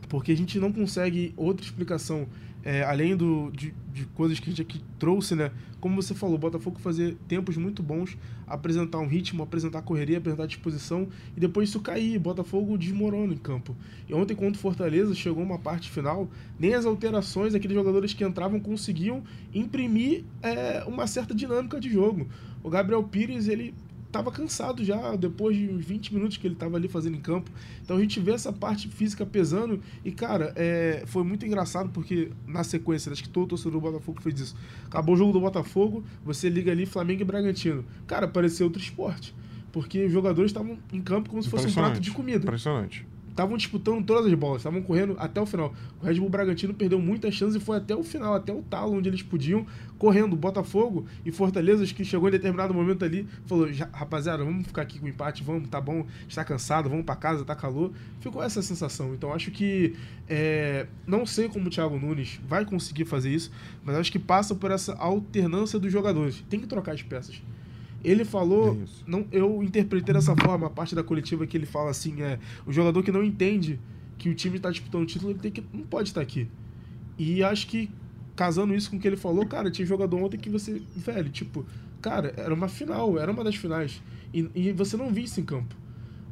[0.08, 2.28] Porque a gente não consegue outra explicação
[2.64, 5.52] é, além do, de, de, coisas que a gente aqui trouxe, né?
[5.80, 10.48] Como você falou, o Botafogo fazer tempos muito bons, apresentar um ritmo, apresentar correria, apresentar
[10.48, 12.20] disposição e depois isso cair.
[12.20, 13.76] Botafogo desmorona em campo.
[14.10, 18.24] E ontem, contra o Fortaleza, chegou uma parte final, nem as alterações, aqueles jogadores que
[18.24, 22.28] entravam conseguiam imprimir é, uma certa dinâmica de jogo.
[22.64, 23.74] O Gabriel Pires, ele
[24.18, 27.52] tava cansado já, depois de uns 20 minutos que ele tava ali fazendo em campo.
[27.84, 29.80] Então a gente vê essa parte física pesando.
[30.04, 34.22] E, cara, é, foi muito engraçado porque na sequência, acho que todo torcedor do Botafogo
[34.22, 34.56] fez isso.
[34.86, 37.86] Acabou o jogo do Botafogo, você liga ali Flamengo e Bragantino.
[38.08, 39.36] Cara, parecia outro esporte.
[39.72, 42.44] Porque os jogadores estavam em campo como se fosse um prato de comida.
[42.44, 43.06] Impressionante
[43.38, 45.72] estavam disputando todas as bolas, estavam correndo até o final.
[46.02, 48.98] O Red Bull Bragantino perdeu muitas chances e foi até o final, até o talo
[48.98, 49.64] onde eles podiam,
[50.00, 50.36] correndo.
[50.36, 55.06] Botafogo e Fortaleza, que chegou em determinado momento ali, falou: rapaziada, vamos ficar aqui com
[55.06, 57.92] o empate, vamos, tá bom, está cansado, vamos para casa, tá calor.
[58.20, 59.14] Ficou essa sensação.
[59.14, 59.96] Então acho que
[60.28, 63.52] é, não sei como o Thiago Nunes vai conseguir fazer isso,
[63.84, 66.44] mas acho que passa por essa alternância dos jogadores.
[66.50, 67.40] Tem que trocar as peças.
[68.08, 71.90] Ele falou, é não, eu interpretei dessa forma a parte da coletiva que ele fala
[71.90, 73.78] assim, é o jogador que não entende
[74.18, 76.48] que o time está disputando o título, ele tem que não pode estar aqui.
[77.18, 77.90] E acho que
[78.34, 81.66] casando isso com o que ele falou, cara, tinha jogador ontem que você, velho, tipo,
[82.02, 84.02] cara, era uma final, era uma das finais
[84.34, 85.76] e, e você não viu isso em campo.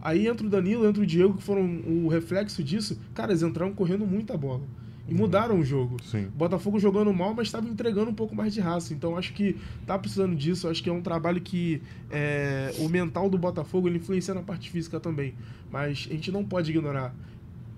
[0.02, 2.98] Aí entra o Danilo, entra o Diego, que foram o reflexo disso.
[3.14, 4.64] Cara, eles entraram correndo muita bola
[5.08, 6.02] e mudaram o jogo.
[6.04, 6.28] Sim.
[6.36, 8.94] Botafogo jogando mal, mas estava entregando um pouco mais de raça.
[8.94, 10.68] Então acho que tá precisando disso.
[10.68, 14.70] Acho que é um trabalho que é, o mental do Botafogo ele influencia na parte
[14.70, 15.34] física também.
[15.72, 17.13] Mas a gente não pode ignorar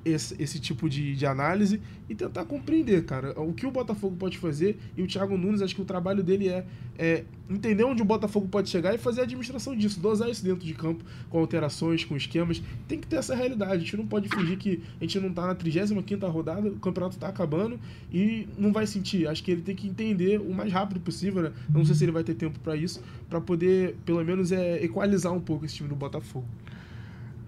[0.10, 4.38] esse, esse tipo de, de análise e tentar compreender, cara, o que o Botafogo pode
[4.38, 4.78] fazer.
[4.96, 6.66] E o Thiago Nunes, acho que o trabalho dele é,
[6.98, 10.66] é entender onde o Botafogo pode chegar e fazer a administração disso, dosar isso dentro
[10.66, 12.62] de campo, com alterações, com esquemas.
[12.88, 13.74] Tem que ter essa realidade.
[13.74, 17.18] A gente não pode fingir que a gente não tá na 35 rodada, o campeonato
[17.18, 17.80] tá acabando
[18.12, 19.28] e não vai sentir.
[19.28, 21.52] Acho que ele tem que entender o mais rápido possível, né?
[21.70, 25.34] Não sei se ele vai ter tempo para isso, para poder, pelo menos, é, equalizar
[25.34, 26.48] um pouco esse time do Botafogo.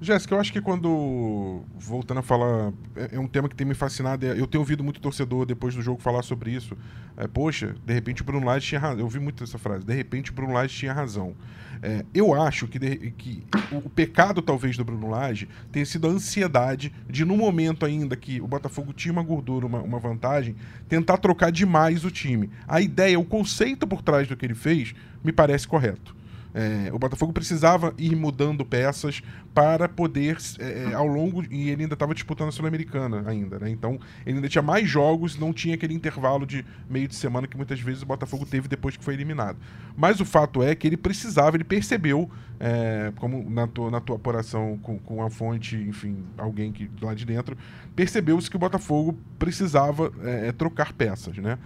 [0.01, 1.61] Jéssica, eu acho que quando.
[1.77, 2.71] Voltando a falar.
[2.95, 4.25] É, é, um tema que tem me fascinado.
[4.25, 6.77] É, eu tenho ouvido muito torcedor depois do jogo falar sobre isso.
[7.17, 8.99] É, Poxa, de repente o Bruno Lage tinha razão.
[8.99, 9.85] Eu ouvi muito essa frase.
[9.85, 11.35] De repente o Bruno Lage tinha razão.
[11.81, 16.07] É, eu acho que, de, que o, o, pecado, talvez, do Bruno Lage tenha sido
[16.07, 20.55] a ansiedade de, no momento ainda que o Botafogo tinha uma gordura, uma, uma vantagem,
[20.87, 22.49] tentar trocar demais o time.
[22.67, 26.18] A ideia, o conceito por trás do que ele fez, me parece correto.
[26.53, 29.21] É, o Botafogo precisava ir mudando peças
[29.53, 31.43] para poder, é, é ao longo.
[31.51, 33.69] E ele ainda estava disputando a Sul-Americana ainda, né?
[33.69, 37.57] Então ele ainda tinha mais jogos, não tinha aquele intervalo de meio de semana que
[37.57, 39.57] muitas vezes o Botafogo teve depois que foi eliminado.
[39.95, 44.15] Mas o fato é que ele precisava, ele percebeu, é, como na tua, na tua
[44.15, 47.57] apuração com, com a fonte, enfim, alguém que lá de dentro,
[47.95, 51.57] percebeu-se que o Botafogo precisava é, é, trocar peças, né?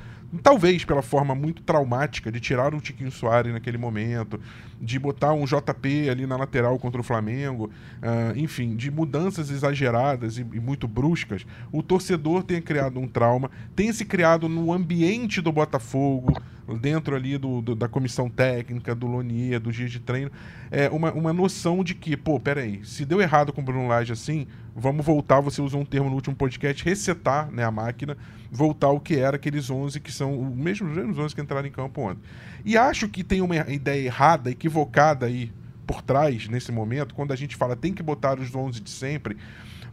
[0.42, 4.40] Talvez pela forma muito traumática de tirar o Tiquinho Soares naquele momento,
[4.84, 10.38] de botar um JP ali na lateral contra o Flamengo, uh, enfim, de mudanças exageradas
[10.38, 15.42] e, e, muito bruscas, o torcedor tenha criado um trauma, tenha se criado no ambiente
[15.42, 16.34] do Botafogo,
[16.80, 20.32] dentro ali do, do, da comissão técnica, do Lonier, dos dias de treino,
[20.72, 24.14] é uma, uma noção de que, pô, peraí, se deu errado com o Bruno Lage
[24.14, 28.18] assim, vamos voltar, você usou um termo no último podcast, resetar né, a máquina,
[28.52, 31.72] voltar ao que era aqueles 11 que são os mesmos, mesmos 11 que entraram em
[31.72, 32.22] campo ontem.
[32.64, 35.52] E acho que tem uma ideia errada, equivocada aí
[35.86, 39.38] por trás, nesse momento, quando a gente fala tem que botar os 11 de sempre,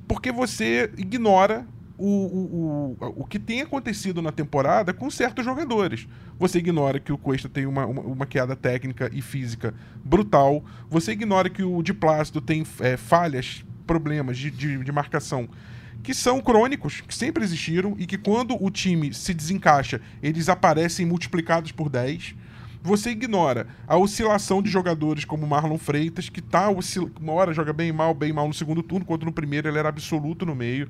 [0.09, 1.67] porque você ignora
[1.99, 6.09] o, o, o, o que tem acontecido na temporada com certos jogadores.
[6.39, 10.65] Você ignora que o Cuesta tem uma, uma, uma queda técnica e física brutal.
[10.89, 15.49] Você ignora que o de Plácido tem é, falhas, problemas de, de, de marcação
[16.03, 21.05] que são crônicos, que sempre existiram e que quando o time se desencaixa, eles aparecem
[21.05, 22.35] multiplicados por 10.
[22.83, 27.11] Você ignora a oscilação de jogadores como Marlon Freitas, que tá oscil...
[27.21, 29.89] uma hora joga bem mal, bem mal no segundo turno, quando no primeiro ele era
[29.89, 30.89] absoluto no meio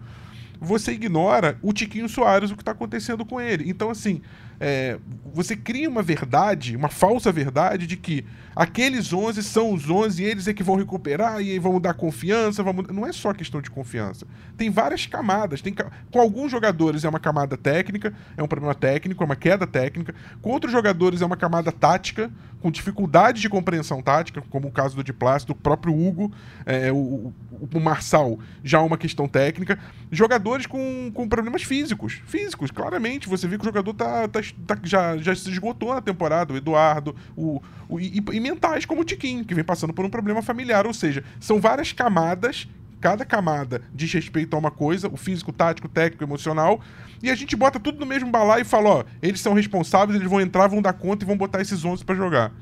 [0.60, 3.68] você ignora o Tiquinho Soares, o que está acontecendo com ele.
[3.68, 4.20] Então, assim,
[4.60, 4.98] é,
[5.32, 10.26] você cria uma verdade, uma falsa verdade de que aqueles 11 são os 11 e
[10.26, 12.62] eles é que vão recuperar e vão dar confiança.
[12.62, 12.74] Vão...
[12.92, 14.26] Não é só questão de confiança.
[14.58, 15.62] Tem várias camadas.
[15.62, 15.74] Tem...
[16.10, 20.14] Com alguns jogadores é uma camada técnica, é um problema técnico, é uma queda técnica.
[20.42, 24.94] Com outros jogadores é uma camada tática, com dificuldade de compreensão tática, como o caso
[24.94, 26.30] do Diplácio, do próprio Hugo,
[26.66, 27.32] é, o,
[27.72, 29.78] o Marçal já é uma questão técnica.
[30.10, 32.20] Jogadores com, com problemas físicos.
[32.26, 33.28] Físicos, claramente.
[33.28, 36.52] Você vê que o jogador tá, tá, tá já, já se esgotou na temporada.
[36.52, 40.10] O Eduardo, o, o e, e, mentais, como o Tiquinho, que vem passando por um
[40.10, 40.86] problema familiar.
[40.86, 42.68] Ou seja, são várias camadas
[43.00, 46.80] cada camada diz respeito a uma coisa, o físico, tático, técnico, emocional,
[47.22, 50.30] e a gente bota tudo no mesmo balaio e fala, ó, eles são responsáveis, eles
[50.30, 52.52] vão entrar, vão dar conta e vão botar esses 11 para jogar.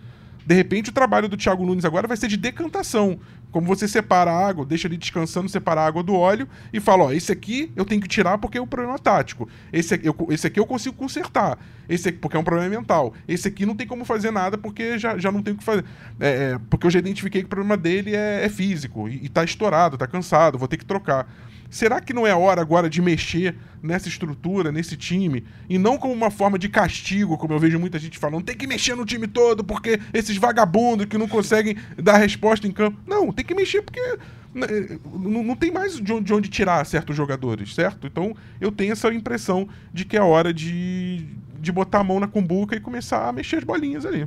[0.46, 3.20] De repente, o trabalho do Thiago Nunes agora vai ser de decantação.
[3.50, 7.04] Como você separa a água, deixa ele descansando, separa a água do óleo e fala:
[7.04, 9.48] ó, esse aqui eu tenho que tirar porque é um problema tático.
[9.72, 11.58] Esse aqui eu, esse aqui eu consigo consertar.
[11.88, 13.14] Esse aqui, porque é um problema mental.
[13.26, 15.84] Esse aqui não tem como fazer nada porque já, já não tem o que fazer.
[16.20, 19.28] É, é, porque eu já identifiquei que o problema dele é, é físico e, e
[19.28, 21.26] tá estourado, tá cansado, vou ter que trocar.
[21.70, 26.12] Será que não é hora agora de mexer nessa estrutura, nesse time, e não como
[26.12, 29.26] uma forma de castigo, como eu vejo muita gente falando, tem que mexer no time
[29.26, 32.98] todo porque esses vagabundos que não conseguem dar resposta em campo.
[33.06, 34.00] Não, tem que mexer porque
[34.54, 34.66] né,
[35.04, 38.06] não, tem mais de onde, de onde tirar certos jogadores, certo?
[38.06, 41.26] Então eu tenho essa impressão de que é hora de,
[41.60, 44.26] de botar a mão na cumbuca e começar a mexer as bolinhas ali.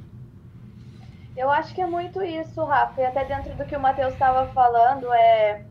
[1.36, 4.48] Eu acho que é muito isso, Rafa, e até dentro do que o Matheus estava
[4.54, 5.64] falando, é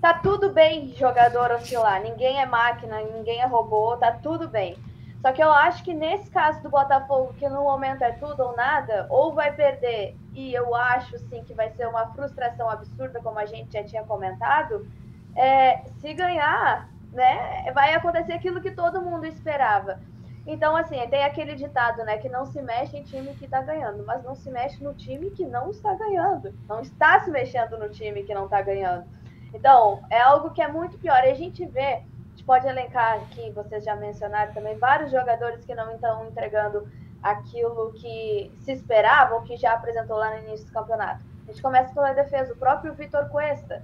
[0.00, 4.78] Tá tudo bem jogador oscilar, ninguém é máquina, ninguém é robô, tá tudo bem.
[5.20, 8.56] Só que eu acho que nesse caso do Botafogo, que no momento é tudo ou
[8.56, 13.38] nada, ou vai perder, e eu acho sim que vai ser uma frustração absurda, como
[13.38, 14.88] a gente já tinha comentado,
[15.36, 20.00] é, se ganhar, né, vai acontecer aquilo que todo mundo esperava.
[20.46, 24.02] Então, assim, tem aquele ditado, né, que não se mexe em time que está ganhando,
[24.06, 26.54] mas não se mexe no time que não está ganhando.
[26.66, 29.04] Não está se mexendo no time que não está ganhando.
[29.52, 31.22] Então, é algo que é muito pior.
[31.24, 35.64] E a gente vê, a gente pode elencar aqui, vocês já mencionaram também, vários jogadores
[35.64, 36.88] que não estão entregando
[37.22, 41.20] aquilo que se esperava ou que já apresentou lá no início do campeonato.
[41.44, 43.82] A gente começa pela defesa, o próprio Vitor Cuesta.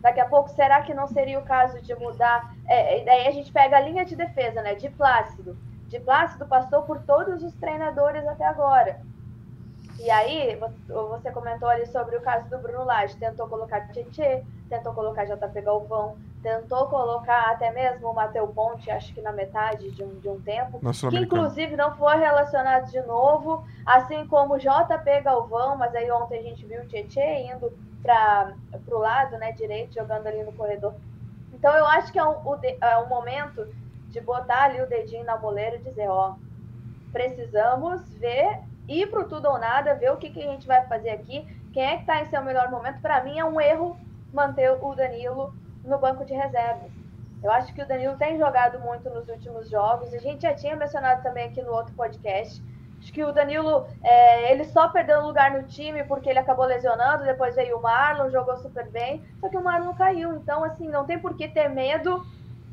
[0.00, 2.54] Daqui a pouco, será que não seria o caso de mudar?
[2.66, 4.74] É, daí a gente pega a linha de defesa, né?
[4.74, 5.56] De Plácido.
[5.88, 9.00] De Plácido passou por todos os treinadores até agora.
[9.98, 14.92] E aí, você comentou ali sobre o caso do Bruno Lage, tentou colocar Tietê, tentou
[14.92, 20.02] colocar JP Galvão, tentou colocar até mesmo o Matheus Ponte, acho que na metade de
[20.02, 25.76] um, de um tempo, que inclusive não foi relacionado de novo, assim como JP Galvão,
[25.76, 28.52] mas aí ontem a gente viu o Tietê indo para
[28.88, 30.94] o lado né, direito, jogando ali no corredor.
[31.52, 32.34] Então eu acho que é um,
[32.80, 33.66] é um momento
[34.08, 36.34] de botar ali o dedinho na boleira e dizer, ó,
[37.10, 40.86] precisamos ver ir para o tudo ou nada, ver o que, que a gente vai
[40.86, 43.00] fazer aqui, quem é que está em seu melhor momento.
[43.00, 43.96] Para mim é um erro
[44.32, 46.90] manter o Danilo no banco de reservas.
[47.42, 50.14] Eu acho que o Danilo tem jogado muito nos últimos jogos.
[50.14, 52.62] A gente já tinha mencionado também aqui no outro podcast.
[52.98, 57.22] Acho que o Danilo, é, ele só perdeu lugar no time porque ele acabou lesionando.
[57.24, 59.22] Depois veio o Marlon, jogou super bem.
[59.40, 60.34] Só que o Marlon caiu.
[60.36, 62.24] Então, assim, não tem por que ter medo.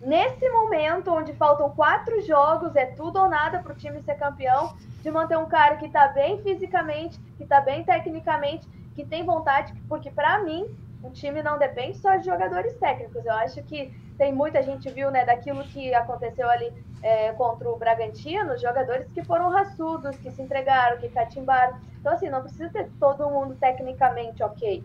[0.02, 4.76] Nesse momento, onde faltam quatro jogos, é tudo ou nada para o time ser campeão
[5.02, 9.74] de manter um cara que está bem fisicamente, que está bem tecnicamente, que tem vontade,
[9.88, 10.66] porque para mim
[11.04, 13.24] o time não depende só de jogadores técnicos.
[13.26, 17.78] Eu acho que tem muita gente viu, né, daquilo que aconteceu ali é, contra o
[17.78, 21.80] Bragantino, jogadores que foram raçudos, que se entregaram, que catimbaram.
[22.00, 24.84] Então, assim, não precisa ter todo mundo tecnicamente ok.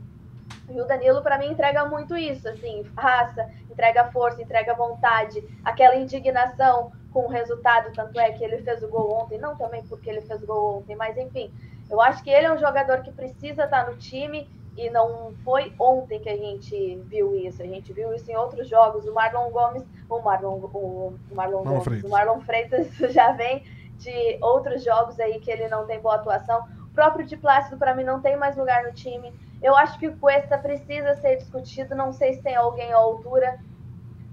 [0.69, 5.97] E o Danilo, para mim, entrega muito isso, assim, raça, entrega força, entrega vontade, aquela
[5.97, 10.11] indignação com o resultado, tanto é que ele fez o gol ontem, não também porque
[10.11, 11.53] ele fez o gol ontem, mas enfim,
[11.89, 15.73] eu acho que ele é um jogador que precisa estar no time e não foi
[15.79, 19.07] ontem que a gente viu isso, a gente viu isso em outros jogos.
[19.07, 22.05] O Marlon Gomes, o Marlon, o Marlon, Gomes, Freitas.
[22.05, 23.65] o Marlon Freitas já vem
[23.97, 26.67] de outros jogos aí que ele não tem boa atuação.
[26.83, 29.33] O próprio de Plácido, para mim, não tem mais lugar no time.
[29.67, 33.59] Eu acho que o Cuesta precisa ser discutido, não sei se tem alguém à altura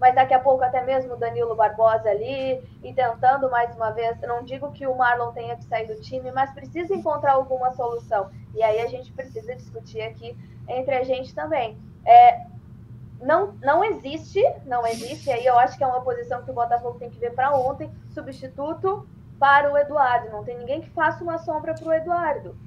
[0.04, 4.20] mas daqui a pouco até mesmo o Danilo Barbosa ali e tentando mais uma vez.
[4.20, 8.30] Não digo que o Marlon tenha que sair do time, mas precisa encontrar alguma solução.
[8.54, 11.78] E aí a gente precisa discutir aqui entre a gente também.
[12.06, 12.46] É,
[13.22, 17.00] não, não existe, não existe, aí eu acho que é uma posição que o Botafogo
[17.00, 19.08] tem que ver para ontem, substituto
[19.40, 20.32] para o Eduardo.
[20.32, 22.58] Não tem ninguém que faça uma sombra para o Eduardo.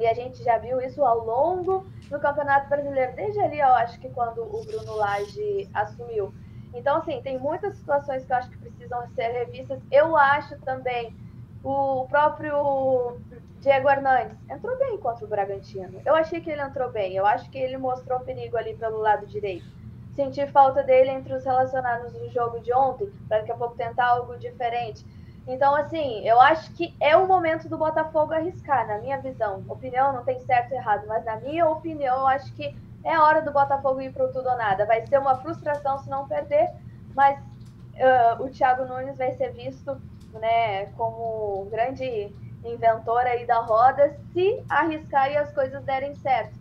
[0.00, 4.00] E a gente já viu isso ao longo do Campeonato Brasileiro, desde ali, eu acho
[4.00, 6.32] que quando o Bruno Lage assumiu.
[6.72, 9.78] Então, assim, tem muitas situações que eu acho que precisam ser revistas.
[9.90, 11.14] Eu acho também
[11.62, 13.18] o próprio
[13.60, 16.00] Diego Hernandes entrou bem contra o Bragantino.
[16.06, 17.14] Eu achei que ele entrou bem.
[17.14, 19.66] Eu acho que ele mostrou perigo ali pelo lado direito.
[20.14, 24.06] Senti falta dele entre os relacionados no jogo de ontem, para daqui a pouco tentar
[24.06, 25.04] algo diferente.
[25.46, 29.64] Então, assim, eu acho que é o momento do Botafogo arriscar, na minha visão.
[29.68, 33.40] Opinião não tem certo e errado, mas na minha opinião, eu acho que é hora
[33.42, 34.86] do Botafogo ir para o tudo ou nada.
[34.86, 36.70] Vai ser uma frustração se não perder,
[37.14, 40.00] mas uh, o Thiago Nunes vai ser visto
[40.34, 42.32] né, como grande
[42.64, 46.58] inventor aí da roda se arriscar e as coisas derem certo.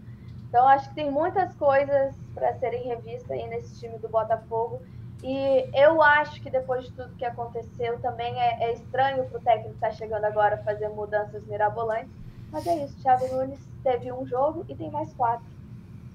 [0.47, 4.81] Então acho que tem muitas coisas para serem revistas aí nesse time do Botafogo.
[5.21, 9.41] E eu acho que depois de tudo que aconteceu, também é, é estranho para o
[9.41, 12.11] técnico que está chegando agora fazer mudanças mirabolantes.
[12.51, 15.45] Mas é isso, Thiago Nunes teve um jogo e tem mais quatro.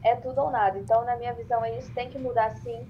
[0.02, 0.78] É tudo ou nada.
[0.78, 1.92] Então, na minha visão, é isso.
[1.94, 2.86] Tem que mudar sim.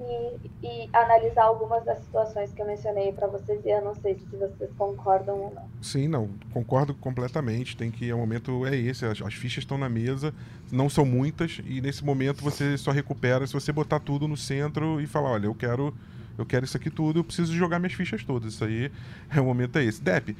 [0.00, 3.64] E, e analisar algumas das situações que eu mencionei para vocês.
[3.64, 5.68] E eu não sei se vocês concordam ou não.
[5.82, 6.30] Sim, não.
[6.52, 7.76] Concordo completamente.
[7.76, 8.12] Tem que.
[8.12, 9.04] O momento é esse.
[9.04, 10.32] As, as fichas estão na mesa.
[10.70, 11.60] Não são muitas.
[11.64, 15.46] E nesse momento você só recupera se você botar tudo no centro e falar: olha,
[15.46, 15.94] eu quero
[16.38, 18.54] eu quero isso aqui tudo, eu preciso jogar minhas fichas todas.
[18.54, 18.92] Isso aí
[19.28, 20.00] é o momento é esse.
[20.00, 20.36] Dep,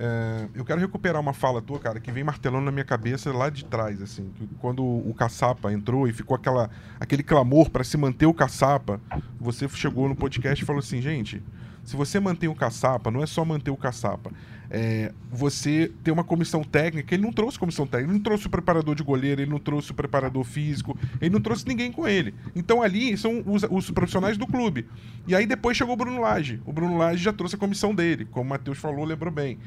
[0.00, 3.50] é, eu quero recuperar uma fala tua, cara, que vem martelando na minha cabeça lá
[3.50, 4.30] de trás, assim.
[4.60, 6.70] quando o Caçapa entrou e ficou aquela,
[7.00, 9.00] aquele clamor para se manter o Caçapa,
[9.40, 11.42] você chegou no podcast e falou assim, gente,
[11.82, 14.30] se você mantém o Caçapa, não é só manter o Caçapa,
[14.70, 17.14] é, você ter uma comissão técnica.
[17.14, 19.90] Ele não trouxe comissão técnica, ele não trouxe o preparador de goleiro, ele não trouxe
[19.90, 22.34] o preparador físico, ele não trouxe ninguém com ele.
[22.54, 24.86] Então ali são os, os profissionais do clube.
[25.26, 26.60] E aí depois chegou o Bruno Lage.
[26.66, 29.58] O Bruno Lage já trouxe a comissão dele, como o Matheus falou, lembrou bem.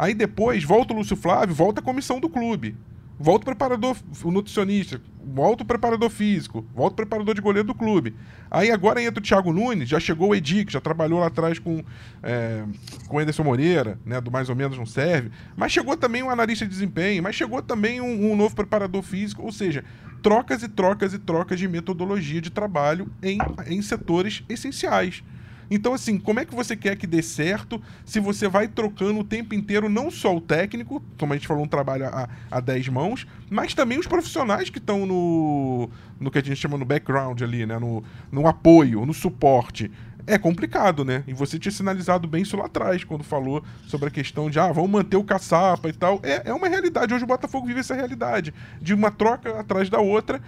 [0.00, 2.74] Aí depois volta o Lúcio Flávio, volta a comissão do clube.
[3.18, 3.94] Volta o preparador,
[4.24, 8.16] o nutricionista, volta o preparador físico, volta o preparador de goleiro do clube.
[8.50, 11.58] Aí agora entra o Thiago Nunes, já chegou o Edi, que já trabalhou lá atrás
[11.58, 11.84] com,
[12.22, 12.64] é,
[13.08, 15.30] com o Anderson Moreira, né, do mais ou menos não serve.
[15.54, 19.42] Mas chegou também um analista de desempenho, mas chegou também um, um novo preparador físico,
[19.42, 19.84] ou seja,
[20.22, 23.36] trocas e trocas e trocas de metodologia de trabalho em,
[23.66, 25.22] em setores essenciais.
[25.70, 29.24] Então, assim, como é que você quer que dê certo se você vai trocando o
[29.24, 32.88] tempo inteiro não só o técnico, como a gente falou, um trabalho a, a 10
[32.88, 37.40] mãos, mas também os profissionais que estão no, no que a gente chama no background
[37.42, 37.78] ali, né?
[37.78, 38.02] No,
[38.32, 39.90] no apoio, no suporte
[40.26, 41.24] é complicado, né?
[41.26, 44.70] E você tinha sinalizado bem isso lá atrás, quando falou sobre a questão de, ah,
[44.70, 46.20] vamos manter o caçapa e tal.
[46.22, 47.12] É, é uma realidade.
[47.12, 50.40] Hoje o Botafogo vive essa realidade, de uma troca atrás da outra.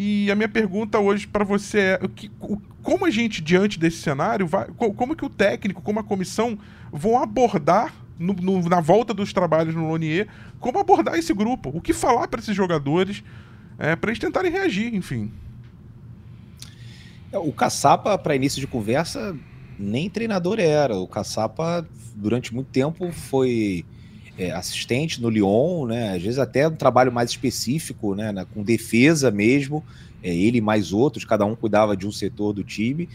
[0.00, 3.80] E a minha pergunta hoje para você é: o que, o, como a gente, diante
[3.80, 6.56] desse cenário, vai, como que o técnico, como a comissão
[6.92, 10.28] vão abordar no, no, na volta dos trabalhos no Lonier,
[10.60, 11.72] como abordar esse grupo?
[11.74, 13.24] O que falar para esses jogadores
[13.76, 15.32] é, para eles tentarem reagir, enfim?
[17.32, 19.36] É, o Caçapa, para início de conversa,
[19.76, 20.94] nem treinador era.
[20.94, 21.84] O Caçapa,
[22.14, 23.84] durante muito tempo, foi
[24.38, 26.14] é, assistente no Lyon, né?
[26.14, 28.30] Às vezes até um trabalho mais específico, né?
[28.30, 29.84] Na, com defesa mesmo.
[30.22, 33.08] É, ele mais outros, cada um cuidava de um setor do time.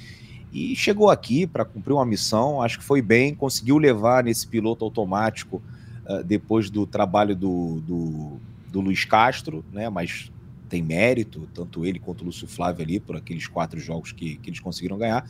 [0.51, 4.85] E chegou aqui para cumprir uma missão, acho que foi bem, conseguiu levar nesse piloto
[4.85, 5.59] automático
[6.05, 8.39] uh, depois do trabalho do, do,
[8.71, 9.89] do, Luiz Castro, né?
[9.89, 10.31] Mas
[10.69, 14.51] tem mérito, tanto ele quanto o Lúcio Flávio ali, por aqueles quatro jogos que, que
[14.51, 15.25] eles conseguiram ganhar.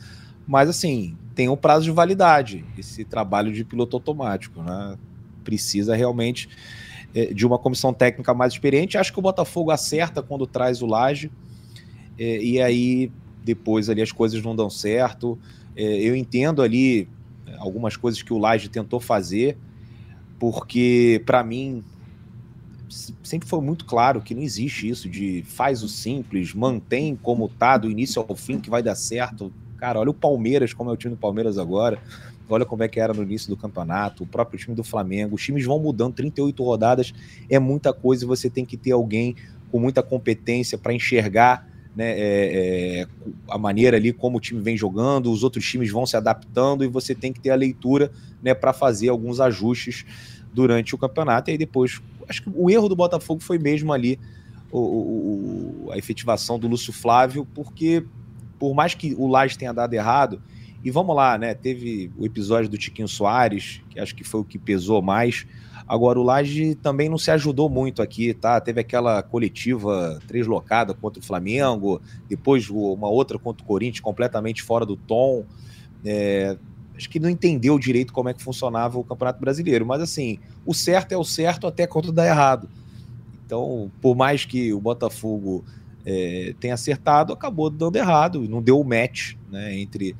[0.46, 4.98] Mas assim, tem um prazo de validade esse trabalho de piloto automático, né?
[5.44, 6.48] Precisa realmente
[7.14, 8.98] é, de uma comissão técnica mais experiente.
[8.98, 11.30] Acho que o Botafogo acerta quando traz o Laje,
[12.18, 13.12] é, e aí
[13.44, 15.38] depois ali as coisas não dão certo.
[15.76, 17.08] É, eu entendo ali
[17.46, 19.56] é, algumas coisas que o Laje tentou fazer,
[20.38, 21.84] porque para mim
[23.22, 27.76] sempre foi muito claro que não existe isso de faz o simples, mantém como tá
[27.76, 29.52] do início ao fim que vai dar certo.
[29.76, 32.00] Cara, olha o Palmeiras, como é o time do Palmeiras agora.
[32.48, 35.34] Olha como é que era no início do campeonato, o próprio time do Flamengo.
[35.34, 37.14] Os times vão mudando, 38 rodadas
[37.48, 39.34] é muita coisa e você tem que ter alguém
[39.70, 43.08] com muita competência para enxergar né, é, é,
[43.48, 46.88] a maneira ali como o time vem jogando, os outros times vão se adaptando e
[46.88, 48.10] você tem que ter a leitura
[48.42, 50.04] né, para fazer alguns ajustes
[50.52, 51.50] durante o campeonato.
[51.50, 54.18] E aí depois, acho que o erro do Botafogo foi mesmo ali
[54.72, 54.78] o,
[55.86, 58.04] o, a efetivação do Lúcio Flávio, porque
[58.58, 60.42] por mais que o Laje tenha dado errado,
[60.84, 61.54] e vamos lá, né?
[61.54, 65.46] Teve o episódio do Tiquinho Soares, que acho que foi o que pesou mais.
[65.88, 68.60] Agora, o Laje também não se ajudou muito aqui, tá?
[68.60, 74.84] Teve aquela coletiva treslocada contra o Flamengo, depois uma outra contra o Corinthians, completamente fora
[74.84, 75.44] do tom.
[76.04, 76.56] É,
[76.94, 79.86] acho que não entendeu direito como é que funcionava o Campeonato Brasileiro.
[79.86, 82.68] Mas, assim, o certo é o certo até quando dá errado.
[83.46, 85.64] Então, por mais que o Botafogo
[86.04, 90.14] é, tenha acertado, acabou dando errado, não deu o match né, entre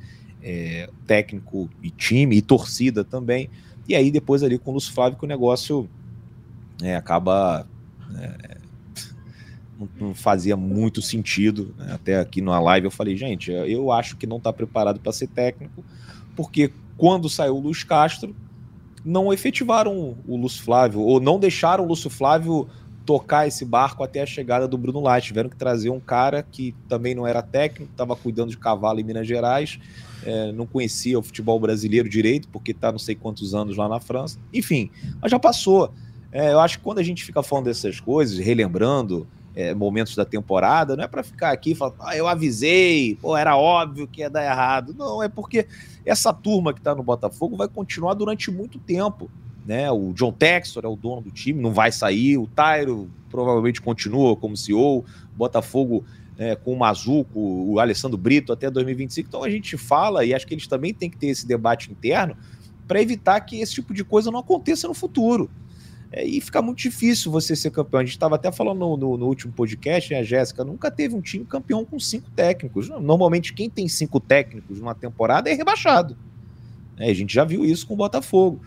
[0.45, 3.49] é, técnico e time, e torcida também.
[3.89, 5.89] E aí depois ali com o Lúcio Flávio que o negócio
[6.83, 7.67] é, acaba...
[8.15, 8.57] É,
[9.77, 11.73] não, não, fazia muito sentido.
[11.77, 11.93] Né?
[11.93, 15.27] Até aqui na live eu falei, gente, eu acho que não está preparado para ser
[15.27, 15.83] técnico,
[16.35, 18.33] porque quando saiu o Luiz Castro,
[19.03, 22.69] não efetivaram o Lúcio Flávio, ou não deixaram o Lúcio Flávio
[23.05, 25.27] tocar esse barco até a chegada do Bruno Lage.
[25.27, 29.03] Tiveram que trazer um cara que também não era técnico, estava cuidando de cavalo em
[29.03, 29.79] Minas Gerais,
[30.25, 33.99] é, não conhecia o futebol brasileiro direito, porque está não sei quantos anos lá na
[33.99, 34.39] França.
[34.53, 34.89] Enfim,
[35.21, 35.93] mas já passou.
[36.31, 40.25] É, eu acho que quando a gente fica falando dessas coisas, relembrando é, momentos da
[40.25, 44.19] temporada, não é para ficar aqui e falar, ah, eu avisei, pô, era óbvio que
[44.19, 44.93] ia dar errado.
[44.97, 45.67] Não, é porque
[46.05, 49.29] essa turma que está no Botafogo vai continuar durante muito tempo.
[49.65, 49.91] Né?
[49.91, 52.37] O John Textor é o dono do time, não vai sair.
[52.37, 55.03] O Tyro provavelmente continua como CEO.
[55.35, 56.05] Botafogo
[56.37, 59.27] é, com o Mazuco, o Alessandro Brito até 2025.
[59.27, 62.37] Então a gente fala, e acho que eles também têm que ter esse debate interno
[62.87, 65.49] para evitar que esse tipo de coisa não aconteça no futuro.
[66.11, 67.99] É, e fica muito difícil você ser campeão.
[67.99, 71.15] A gente estava até falando no, no, no, último podcast, né, a Jéssica, nunca teve
[71.15, 72.89] um time campeão com cinco técnicos.
[72.89, 76.15] Normalmente, quem tem cinco técnicos numa temporada é rebaixado.
[76.97, 78.61] É, a gente já viu isso com o Botafogo.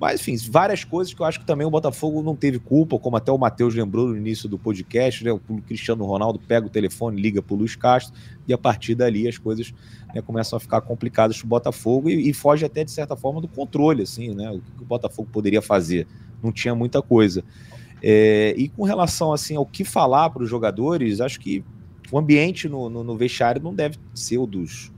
[0.00, 3.18] Mas, enfim, várias coisas que eu acho que também o Botafogo não teve culpa, como
[3.18, 5.30] até o Matheus lembrou no início do podcast, né?
[5.30, 8.14] O Cristiano Ronaldo pega o telefone, liga para o Luiz Castro,
[8.48, 9.74] e a partir dali as coisas
[10.14, 13.42] né, começam a ficar complicadas para o Botafogo e, e, foge até, de certa forma,
[13.42, 14.50] do controle, assim, né?
[14.50, 16.06] O que o Botafogo poderia fazer?
[16.42, 17.44] Não tinha muita coisa.
[18.02, 21.62] É, e com relação, assim, ao que falar para os jogadores, acho que
[22.10, 24.90] o ambiente no, no, no vestiário não deve ser o dos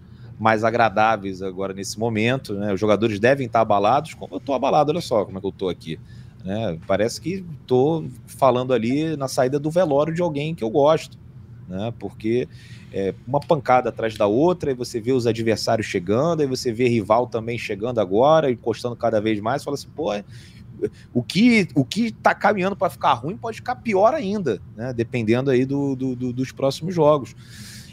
[0.42, 2.54] mais agradáveis agora nesse momento.
[2.54, 2.74] Né?
[2.74, 5.50] Os jogadores devem estar abalados, como eu estou abalado, olha só como é que eu
[5.50, 6.00] estou aqui.
[6.44, 6.80] Né?
[6.84, 11.16] Parece que estou falando ali na saída do velório de alguém que eu gosto,
[11.68, 11.94] né?
[11.96, 12.48] porque
[12.92, 16.88] é uma pancada atrás da outra, e você vê os adversários chegando, e você vê
[16.88, 20.10] rival também chegando agora, encostando cada vez mais, fala assim, pô,
[21.14, 24.92] o que o que está caminhando para ficar ruim pode ficar pior ainda, né?
[24.92, 27.36] dependendo aí do, do, do, dos próximos jogos.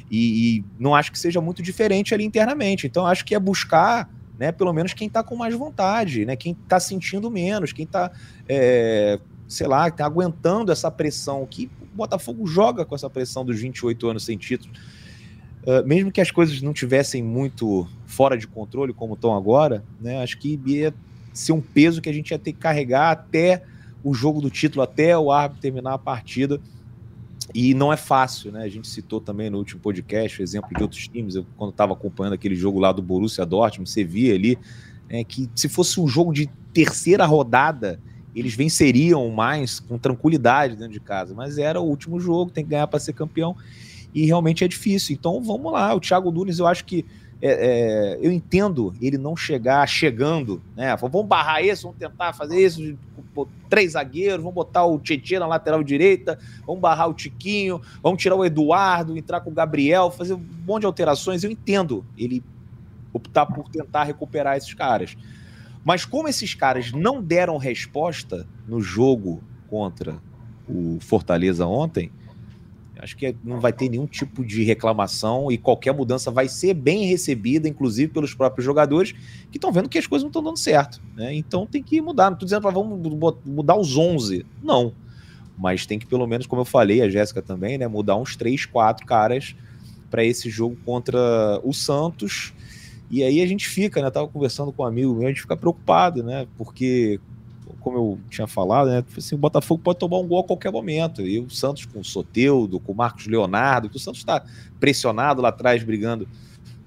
[0.10, 2.88] E, e, não acho que seja muito diferente ali internamente.
[2.88, 6.53] Então, acho que é buscar, né, pelo menos quem está com mais vontade, né, quem
[6.64, 8.12] está sentindo menos, quem está,
[8.47, 11.45] é, sei lá, tá aguentando essa pressão.
[11.45, 14.74] Que o Botafogo joga com essa pressão dos 28 anos sem título.
[15.64, 20.24] Uh, mesmo que as coisas não tivessem muito fora de controle como estão agora, né,
[20.24, 20.93] acho que ia
[21.34, 23.64] ser um peso que a gente ia ter que carregar até
[24.03, 26.60] o jogo do título, até o árbitro terminar a partida
[27.54, 28.64] e não é fácil, né?
[28.64, 31.36] A gente citou também no último podcast o exemplo de outros times.
[31.36, 34.58] Eu, quando estava acompanhando aquele jogo lá do Borussia Dortmund, você via ali
[35.10, 38.00] né, que se fosse um jogo de terceira rodada,
[38.36, 41.34] eles venceriam mais com tranquilidade dentro de casa.
[41.34, 43.56] Mas era o último jogo, tem que ganhar para ser campeão.
[44.14, 45.16] E realmente é difícil.
[45.16, 45.93] Então vamos lá.
[45.93, 47.04] O Thiago Nunes, eu acho que
[47.42, 50.96] é, é, eu entendo ele não chegar chegando, né?
[50.98, 52.98] Vamos barrar isso, vamos tentar fazer isso,
[53.70, 58.36] três zagueiros, vamos botar o Tietchan na lateral direita, vamos barrar o Tiquinho, vamos tirar
[58.36, 61.44] o Eduardo, entrar com o Gabriel, fazer um monte de alterações.
[61.44, 62.44] Eu entendo ele
[63.14, 65.16] optar por tentar recuperar esses caras.
[65.84, 70.18] Mas como esses caras não deram resposta no jogo contra
[70.68, 72.12] o Fortaleza ontem,
[73.02, 77.06] Acho que não vai ter nenhum tipo de reclamação e qualquer mudança vai ser bem
[77.06, 79.14] recebida, inclusive pelos próprios jogadores
[79.50, 81.02] que estão vendo que as coisas não estão dando certo.
[81.16, 81.34] Né?
[81.34, 82.26] Então tem que mudar.
[82.26, 84.45] Não estou dizendo vamos mudar os 11.
[84.62, 84.93] Não.
[85.58, 88.66] Mas tem que, pelo menos, como eu falei, a Jéssica também, né, mudar uns 3,
[88.66, 89.56] 4 caras
[90.10, 92.54] para esse jogo contra o Santos.
[93.12, 94.10] E aí a gente fica, né?
[94.12, 96.47] Tava conversando com um amigo meu, a gente fica preocupado, né?
[96.58, 97.20] Porque
[97.80, 99.04] como eu tinha falado, né?
[99.18, 101.22] Assim, o Botafogo pode tomar um gol a qualquer momento.
[101.22, 104.44] E o Santos com o Soteudo, com o Marcos Leonardo, que o Santos está
[104.80, 106.28] pressionado lá atrás, brigando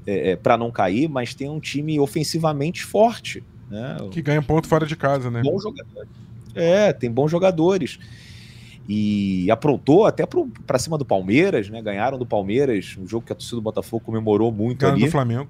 [0.07, 3.43] é, é para não cair, mas tem um time ofensivamente forte.
[3.71, 3.97] Né?
[4.11, 5.43] Que ganha ponto fora de casa, né?
[5.43, 6.11] Bons jogadores.
[6.55, 7.99] É, tem bons jogadores.
[8.89, 10.25] E aprontou até
[10.67, 11.81] para cima do Palmeiras, né?
[11.81, 15.07] Ganharam do Palmeiras, um jogo que a torcida do Botafogo comemorou muito Ganharam ali.
[15.07, 15.49] do Flamengo.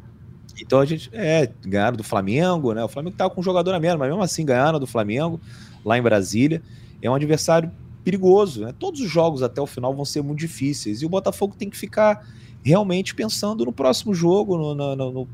[0.61, 2.85] Então a gente, é, ganharam do Flamengo, né?
[2.85, 5.41] O Flamengo tava com um jogador a menos, mas mesmo assim ganharam do Flamengo
[5.85, 6.63] lá em Brasília.
[7.01, 7.71] É um adversário
[8.05, 8.75] perigoso, né?
[8.79, 11.77] Todos os jogos até o final vão ser muito difíceis e o Botafogo tem que
[11.77, 12.27] ficar
[12.63, 14.57] realmente pensando no próximo jogo.
[14.57, 15.29] No, no, no,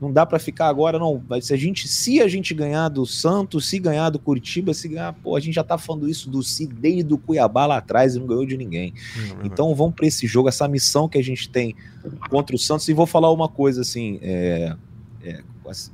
[0.00, 1.22] não dá para ficar agora, não.
[1.40, 5.12] Se a gente, se a gente ganhar do Santos, se ganhar do Curitiba, se ganhar,
[5.12, 8.18] pô, a gente já tá falando isso do Si desde do Cuiabá lá atrás e
[8.18, 8.92] não ganhou de ninguém.
[9.16, 11.74] É então vamos para esse jogo, essa missão que a gente tem
[12.28, 12.88] contra o Santos.
[12.88, 14.76] E vou falar uma coisa assim, é,
[15.22, 15.42] é,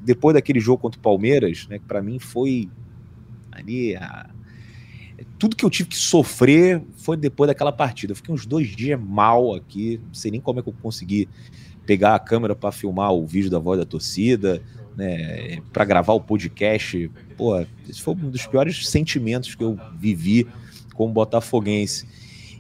[0.03, 2.69] depois daquele jogo contra o Palmeiras, né, que para mim foi
[3.53, 4.31] ali a,
[5.39, 8.13] tudo que eu tive que sofrer foi depois daquela partida.
[8.13, 11.29] Eu fiquei uns dois dias mal aqui, não sei nem como é que eu consegui
[11.87, 14.61] pegar a câmera para filmar o vídeo da voz da torcida,
[14.97, 17.11] né, para gravar o podcast.
[17.37, 17.59] Pô,
[17.89, 20.47] esse foi um dos piores sentimentos que eu vivi
[20.95, 22.07] como botafoguense.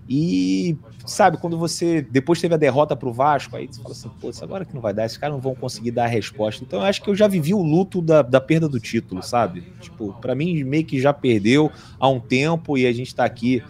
[0.08, 0.76] E
[1.08, 4.64] sabe, quando você depois teve a derrota pro Vasco, aí você fala assim, pô, agora
[4.64, 6.62] que não vai dar, esses caras não vão conseguir dar a resposta.
[6.64, 9.62] Então eu acho que eu já vivi o luto da, da perda do título, sabe?
[9.80, 13.62] Tipo, para mim meio que já perdeu há um tempo e a gente tá aqui,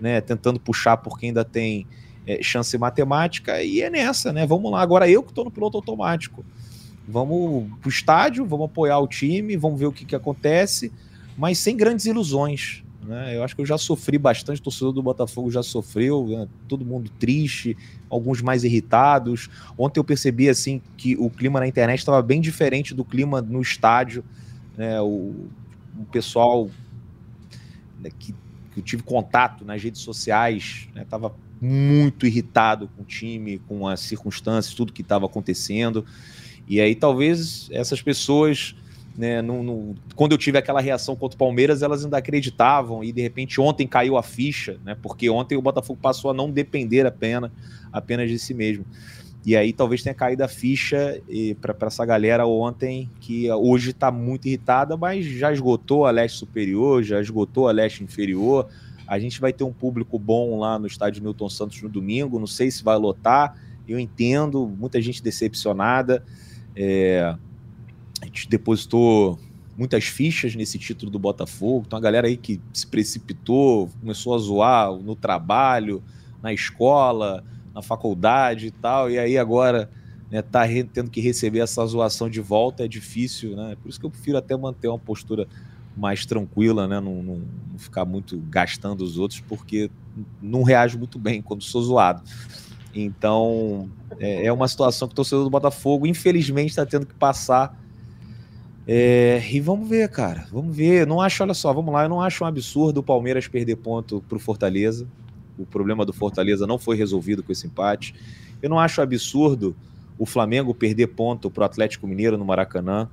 [0.00, 1.86] né, tentando puxar porque ainda tem
[2.26, 4.46] é, chance matemática e é nessa, né?
[4.46, 6.44] Vamos lá, agora eu que tô no piloto automático.
[7.08, 10.92] Vamos pro estádio, vamos apoiar o time, vamos ver o que que acontece,
[11.36, 13.36] mas sem grandes ilusões, né?
[13.36, 16.48] Eu acho que eu já sofri bastante, o torcedor do Botafogo já sofreu, né?
[16.68, 17.76] todo mundo triste,
[18.10, 19.48] alguns mais irritados.
[19.78, 23.62] Ontem eu percebi assim que o clima na internet estava bem diferente do clima no
[23.62, 24.24] estádio.
[24.76, 25.00] Né?
[25.00, 25.46] O,
[25.98, 26.68] um pessoal
[28.00, 28.32] né, que,
[28.72, 33.88] que, eu tive contato nas redes sociais, estava né, muito irritado com o time, com
[33.88, 36.04] as circunstâncias, tudo que estava acontecendo.
[36.68, 38.74] E aí talvez essas pessoas,
[39.16, 43.12] né, no, no, quando eu tive aquela reação contra o Palmeiras, elas ainda acreditavam e
[43.12, 47.06] de repente ontem caiu a ficha, né, porque ontem o Botafogo passou a não depender
[47.06, 47.50] apenas,
[47.92, 48.84] apenas de si mesmo.
[49.46, 51.22] E aí talvez tenha caído a ficha
[51.60, 57.00] para essa galera ontem, que hoje está muito irritada, mas já esgotou a leste superior,
[57.04, 58.66] já esgotou a leste inferior.
[59.06, 62.40] A gente vai ter um público bom lá no estádio Newton Santos no domingo.
[62.40, 63.56] Não sei se vai lotar.
[63.86, 66.24] Eu entendo, muita gente decepcionada.
[66.74, 67.36] É,
[68.22, 69.38] a gente depositou
[69.76, 71.84] muitas fichas nesse título do Botafogo.
[71.86, 76.02] Então a galera aí que se precipitou, começou a zoar no trabalho,
[76.42, 77.44] na escola,
[77.74, 79.90] na faculdade e tal, e aí agora
[80.30, 80.62] né, tá
[80.92, 83.76] tendo que receber essa zoação de volta é difícil, né?
[83.80, 85.46] Por isso que eu prefiro até manter uma postura
[85.96, 87.00] mais tranquila, né?
[87.00, 89.90] Não, não, não ficar muito gastando os outros, porque
[90.42, 92.22] não reajo muito bem quando sou zoado.
[92.94, 97.78] Então, é, é uma situação que o torcedor do Botafogo, infelizmente, está tendo que passar.
[98.86, 100.46] É, e vamos ver, cara.
[100.52, 101.06] Vamos ver.
[101.06, 102.04] Não acho, olha só, vamos lá.
[102.04, 105.06] Eu não acho um absurdo o Palmeiras perder ponto para o Fortaleza
[105.58, 108.14] o problema do Fortaleza não foi resolvido com esse empate.
[108.62, 109.76] Eu não acho absurdo
[110.18, 113.08] o Flamengo perder ponto para o Atlético Mineiro no Maracanã.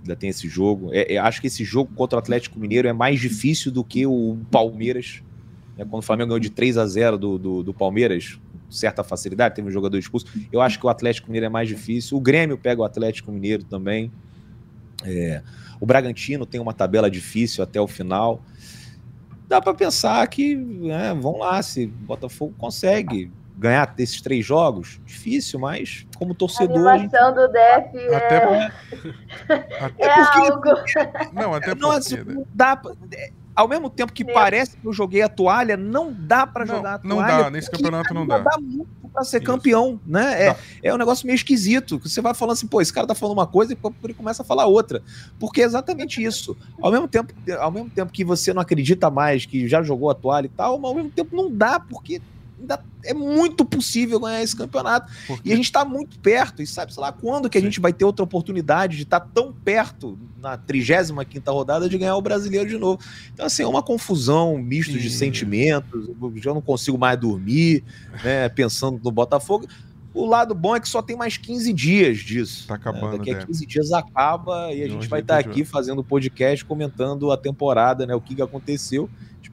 [0.00, 0.90] Ainda tem esse jogo.
[0.92, 4.06] É, é, acho que esse jogo contra o Atlético Mineiro é mais difícil do que
[4.06, 5.22] o Palmeiras.
[5.76, 5.84] Né?
[5.84, 8.38] Quando o Flamengo ganhou de 3 a 0 do, do, do Palmeiras,
[8.70, 10.26] certa facilidade, teve um jogador expulso.
[10.52, 12.16] Eu acho que o Atlético Mineiro é mais difícil.
[12.16, 14.10] O Grêmio pega o Atlético Mineiro também.
[15.04, 15.42] É,
[15.80, 18.42] o Bragantino tem uma tabela difícil até o final
[19.48, 25.00] dá para pensar que, né, vamos lá, se o Botafogo consegue ganhar esses três jogos,
[25.04, 26.86] difícil, mas como torcedor.
[26.86, 28.14] A animação do Def é...
[28.14, 28.72] Até,
[29.80, 30.98] até é porque...
[30.98, 31.32] algo.
[31.32, 31.96] Não, até porque...
[31.96, 32.92] Assim, não dá pra...
[33.58, 36.98] Ao mesmo tempo que parece que eu joguei a toalha, não dá para jogar a
[37.00, 37.32] toalha.
[37.32, 38.38] Não dá, nesse campeonato não dá.
[38.38, 39.46] Não dá muito para ser Isso.
[39.46, 40.46] campeão, né?
[40.46, 41.98] É, é um negócio meio esquisito.
[41.98, 44.44] Você vai falando assim, pô, esse cara tá falando uma coisa e ele começa a
[44.44, 45.02] falar outra.
[45.40, 46.56] Porque é exatamente isso.
[46.80, 50.14] Ao mesmo tempo, ao mesmo tempo que você não acredita mais, que já jogou a
[50.14, 52.22] toalha e tal, mas ao mesmo tempo não dá, porque
[52.58, 55.10] ainda é muito possível ganhar esse campeonato.
[55.44, 57.66] E a gente está muito perto, e sabe, sei lá, quando que a Sim.
[57.66, 62.16] gente vai ter outra oportunidade de estar tá tão perto na 35 rodada de ganhar
[62.16, 63.00] o brasileiro de novo.
[63.32, 64.98] Então, assim, é uma confusão, um misto Sim.
[64.98, 67.84] de sentimentos, eu já não consigo mais dormir,
[68.22, 69.66] né, pensando no Botafogo.
[70.14, 72.66] O lado bom é que só tem mais 15 dias disso.
[72.66, 73.18] Tá acabando, né?
[73.18, 73.66] Daqui a 15 né?
[73.66, 78.14] dias acaba e a gente vai estar tá aqui fazendo podcast, comentando a temporada, né?
[78.14, 79.08] O que, que aconteceu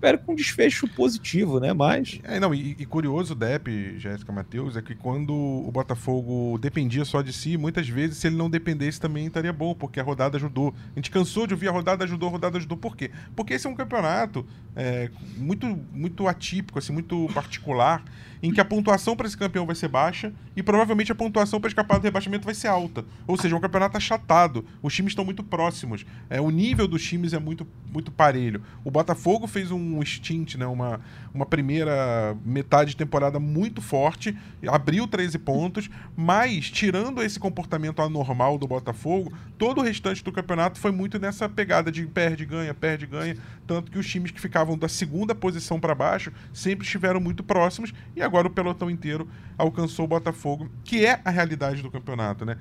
[0.05, 1.73] espero com um desfecho positivo, né?
[1.73, 2.19] Mas.
[2.23, 7.21] É, não, e, e curioso, Dep, Jéssica Matheus, é que quando o Botafogo dependia só
[7.21, 10.73] de si, muitas vezes, se ele não dependesse, também estaria bom, porque a rodada ajudou.
[10.95, 12.77] A gente cansou de ouvir a rodada ajudou, a rodada ajudou.
[12.77, 13.09] Por quê?
[13.35, 14.45] Porque esse é um campeonato
[14.75, 18.03] é, muito, muito atípico, assim, muito particular,
[18.45, 21.67] em que a pontuação para esse campeão vai ser baixa e provavelmente a pontuação para
[21.67, 23.05] escapar do rebaixamento vai ser alta.
[23.25, 24.65] Ou seja, um campeonato achatado.
[24.81, 26.05] Os times estão muito próximos.
[26.29, 28.61] É, o nível dos times é muito, muito parelho.
[28.83, 30.99] O Botafogo fez um um stint, né, uma,
[31.35, 34.35] uma primeira metade de temporada muito forte,
[34.67, 40.79] abriu 13 pontos, mas tirando esse comportamento anormal do Botafogo, todo o restante do campeonato
[40.79, 44.77] foi muito nessa pegada de perde, ganha, perde, ganha, tanto que os times que ficavam
[44.77, 49.27] da segunda posição para baixo sempre estiveram muito próximos e agora o pelotão inteiro
[49.57, 52.57] alcançou o Botafogo, que é a realidade do campeonato, né?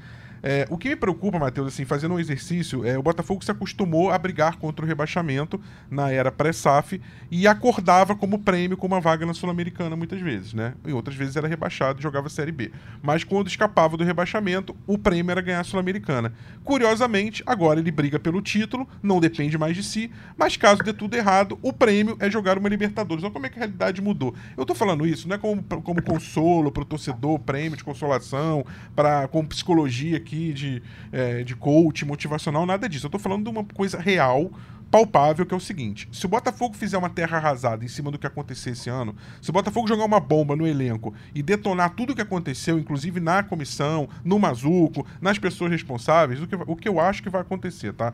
[0.46, 4.10] É, o que me preocupa, Matheus, assim, fazendo um exercício, é o Botafogo se acostumou
[4.10, 5.58] a brigar contra o rebaixamento
[5.90, 10.74] na era pré-SAF e acordava como prêmio com uma vaga na Sul-Americana muitas vezes, né?
[10.86, 12.70] E outras vezes era rebaixado e jogava Série B.
[13.02, 16.34] Mas quando escapava do rebaixamento, o prêmio era ganhar a Sul-Americana.
[16.62, 21.16] Curiosamente, agora ele briga pelo título, não depende mais de si, mas caso dê tudo
[21.16, 23.24] errado, o prêmio é jogar uma Libertadores.
[23.24, 24.34] Olha como é que a realidade mudou.
[24.58, 28.62] Eu tô falando isso, não é como, como consolo pro torcedor, prêmio de consolação,
[28.94, 30.82] para como psicologia aqui aqui de,
[31.12, 33.06] é, de coach motivacional, nada disso.
[33.06, 34.50] Eu tô falando de uma coisa real,
[34.90, 38.18] palpável, que é o seguinte: se o Botafogo fizer uma terra arrasada em cima do
[38.18, 42.12] que aconteceu esse ano, se o Botafogo jogar uma bomba no elenco e detonar tudo
[42.12, 46.88] o que aconteceu, inclusive na comissão, no Mazuco, nas pessoas responsáveis, o que, o que
[46.88, 48.12] eu acho que vai acontecer, tá?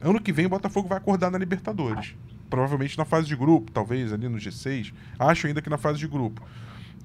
[0.00, 2.14] Ano que vem o Botafogo vai acordar na Libertadores.
[2.50, 4.92] Provavelmente na fase de grupo, talvez ali no G6.
[5.18, 6.42] Acho ainda que na fase de grupo.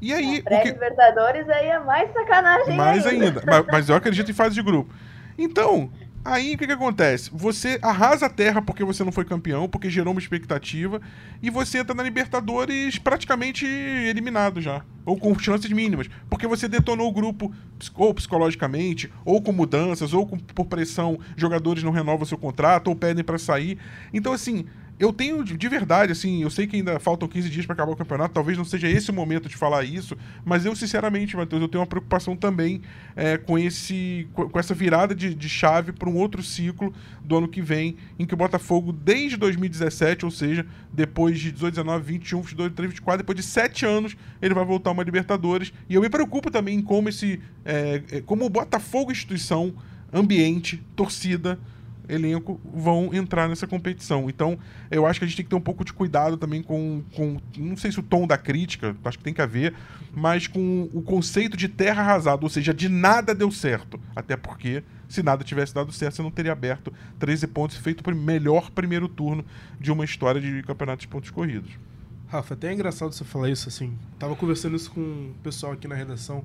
[0.02, 0.42] E aí.
[0.42, 1.52] Pré-Libertadores que...
[1.52, 2.76] aí é mais sacanagem.
[2.76, 3.26] Mais ainda.
[3.26, 3.44] ainda.
[3.46, 4.94] mas, mas eu acredito em fase de grupo.
[5.38, 5.92] Então,
[6.26, 7.30] aí o que, que acontece?
[7.34, 11.02] Você arrasa a terra porque você não foi campeão, porque gerou uma expectativa,
[11.42, 14.84] e você entra na Libertadores praticamente eliminado já.
[15.06, 17.54] ou com chances mínimas, porque você detonou o grupo
[17.96, 22.96] ou psicologicamente, ou com mudanças, ou com, por pressão, jogadores não renovam seu contrato ou
[22.96, 23.78] pedem para sair.
[24.14, 24.66] Então, assim,
[25.00, 27.96] eu tenho de verdade, assim, eu sei que ainda faltam 15 dias para acabar o
[27.96, 31.68] campeonato, talvez não seja esse o momento de falar isso, mas eu, sinceramente, Matheus, eu
[31.68, 32.82] tenho uma preocupação também
[33.16, 36.92] é, com, esse, com essa virada de, de chave para um outro ciclo
[37.24, 41.76] do ano que vem, em que o Botafogo, desde 2017, ou seja, depois de 18,
[41.76, 45.72] 19, 21, 22, 23, 24, depois de sete anos, ele vai voltar uma Libertadores.
[45.88, 47.40] E eu me preocupo também em como esse.
[47.64, 49.76] É, é como o Botafogo, instituição,
[50.12, 51.60] ambiente, torcida
[52.08, 54.30] elenco vão entrar nessa competição.
[54.30, 54.58] Então,
[54.90, 57.38] eu acho que a gente tem que ter um pouco de cuidado também com, com
[57.58, 59.74] não sei se o tom da crítica, acho que tem que haver,
[60.14, 64.00] mas com o conceito de terra arrasada, ou seja, de nada deu certo.
[64.16, 68.08] Até porque, se nada tivesse dado certo, você não teria aberto 13 pontos e feito
[68.08, 69.46] o melhor primeiro turno
[69.80, 71.72] de uma história de campeonato de pontos corridos.
[72.28, 73.98] Rafa, até é engraçado você falar isso, assim.
[74.20, 76.44] Tava conversando isso com o pessoal aqui na redação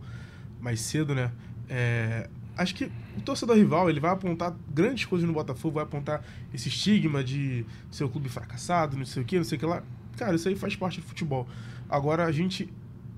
[0.61, 1.33] mais cedo, né?
[1.69, 6.25] É, acho que o torcedor rival ele vai apontar grandes coisas no Botafogo, vai apontar
[6.53, 9.67] esse estigma de ser um clube fracassado, não sei o que, não sei o que
[9.67, 9.83] lá.
[10.17, 11.47] Cara, isso aí faz parte do futebol.
[11.89, 12.69] Agora a gente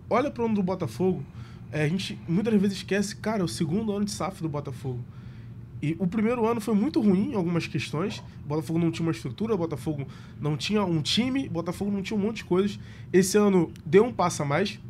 [0.09, 1.25] olha para o ano do Botafogo,
[1.73, 5.05] é, a gente muitas vezes esquece, cara, é o segundo ano de SAF do Botafogo.
[5.83, 8.23] E o primeiro ano foi muito ruim em algumas questões.
[8.45, 10.07] O Botafogo não tinha uma estrutura, o Botafogo
[10.41, 12.79] não tinha um time, o Botafogo não tinha um monte de coisas.
[13.13, 14.81] Esse ano deu um passo a mais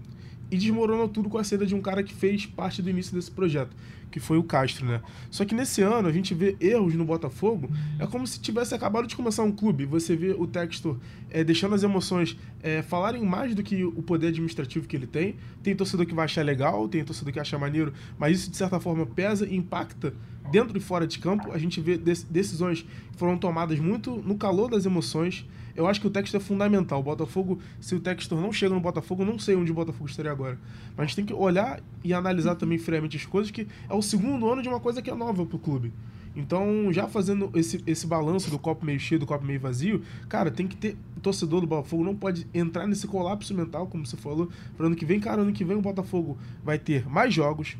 [0.50, 3.30] e desmoronou tudo com a saída de um cara que fez parte do início desse
[3.30, 3.74] projeto
[4.14, 5.00] que foi o Castro, né?
[5.28, 9.08] Só que nesse ano a gente vê erros no Botafogo, é como se tivesse acabado
[9.08, 9.86] de começar um clube.
[9.86, 10.98] Você vê o Textor
[11.28, 15.34] é, deixando as emoções é, falarem mais do que o poder administrativo que ele tem.
[15.64, 18.78] Tem torcedor que vai achar legal, tem torcedor que acha maneiro, mas isso de certa
[18.78, 20.14] forma pesa e impacta
[20.50, 21.52] dentro e fora de campo.
[21.52, 25.46] A gente vê decisões que foram tomadas muito no calor das emoções.
[25.76, 27.00] Eu acho que o Textor é fundamental.
[27.00, 30.30] O Botafogo, se o Textor não chega no Botafogo, não sei onde o Botafogo estaria
[30.30, 30.58] agora.
[30.96, 34.02] Mas a gente tem que olhar e analisar também friamente as coisas, que é o
[34.02, 35.92] segundo ano de uma coisa que é nova pro clube.
[36.36, 40.50] Então, já fazendo esse, esse balanço do copo meio cheio, do copo meio vazio, cara,
[40.50, 40.96] tem que ter.
[41.16, 44.96] O torcedor do Botafogo não pode entrar nesse colapso mental, como você falou, para ano
[44.96, 45.20] que vem.
[45.20, 47.76] Cara, ano que vem o Botafogo vai ter mais jogos,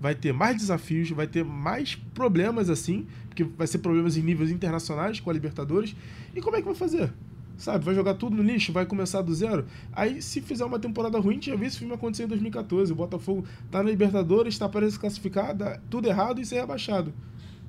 [0.00, 4.50] vai ter mais desafios, vai ter mais problemas assim, porque vai ser problemas em níveis
[4.50, 5.94] internacionais com a Libertadores.
[6.34, 7.12] E como é que vai fazer?
[7.56, 9.64] Sabe, vai jogar tudo no lixo, vai começar do zero.
[9.92, 12.92] Aí, se fizer uma temporada ruim, tinha visto esse filme acontecer em 2014.
[12.92, 15.56] O Botafogo tá na Libertadores, está para se classificar,
[15.88, 17.14] tudo errado e ser rebaixado.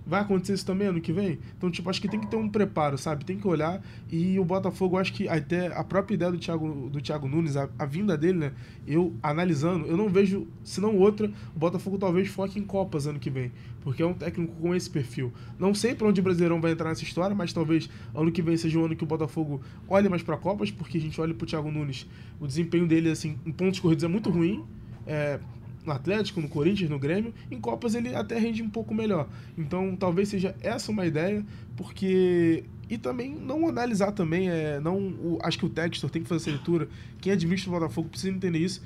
[0.07, 1.37] Vai acontecer isso também ano que vem?
[1.57, 3.25] Então, tipo, acho que tem que ter um preparo, sabe?
[3.25, 3.83] Tem que olhar.
[4.09, 7.67] E o Botafogo, acho que até a própria ideia do Thiago, do Thiago Nunes, a,
[7.77, 8.53] a vinda dele, né?
[8.87, 13.19] Eu analisando, eu não vejo, se não outra, o Botafogo talvez foque em Copas ano
[13.19, 13.51] que vem.
[13.81, 15.33] Porque é um técnico com esse perfil.
[15.59, 18.55] Não sei para onde o Brasileirão vai entrar nessa história, mas talvez ano que vem
[18.55, 21.45] seja um ano que o Botafogo olhe mais para Copas, porque a gente olha pro
[21.45, 22.07] Thiago Nunes,
[22.39, 24.63] o desempenho dele, assim, em pontos corridos é muito ruim.
[25.05, 25.39] É,
[25.87, 29.27] no Atlético, no Corinthians, no Grêmio, em Copas ele até rende um pouco melhor.
[29.57, 31.43] Então talvez seja essa uma ideia,
[31.75, 32.65] porque.
[32.89, 36.43] E também não analisar também, é, não o, acho que o Textor tem que fazer
[36.43, 36.87] essa leitura.
[37.19, 38.81] Quem administra o Botafogo precisa entender isso.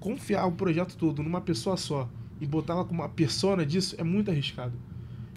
[0.00, 2.08] Confiar o projeto todo numa pessoa só
[2.40, 4.72] e botar ela como uma persona disso é muito arriscado.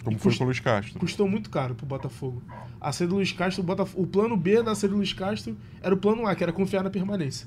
[0.02, 0.98] Como e foi cust, com o Luiz Castro.
[0.98, 2.42] Custou muito caro pro Botafogo.
[2.80, 5.56] A saída do Luiz Castro, o, Botafogo, o plano B da saída do Luiz Castro
[5.80, 7.46] era o plano A, que era confiar na permanência.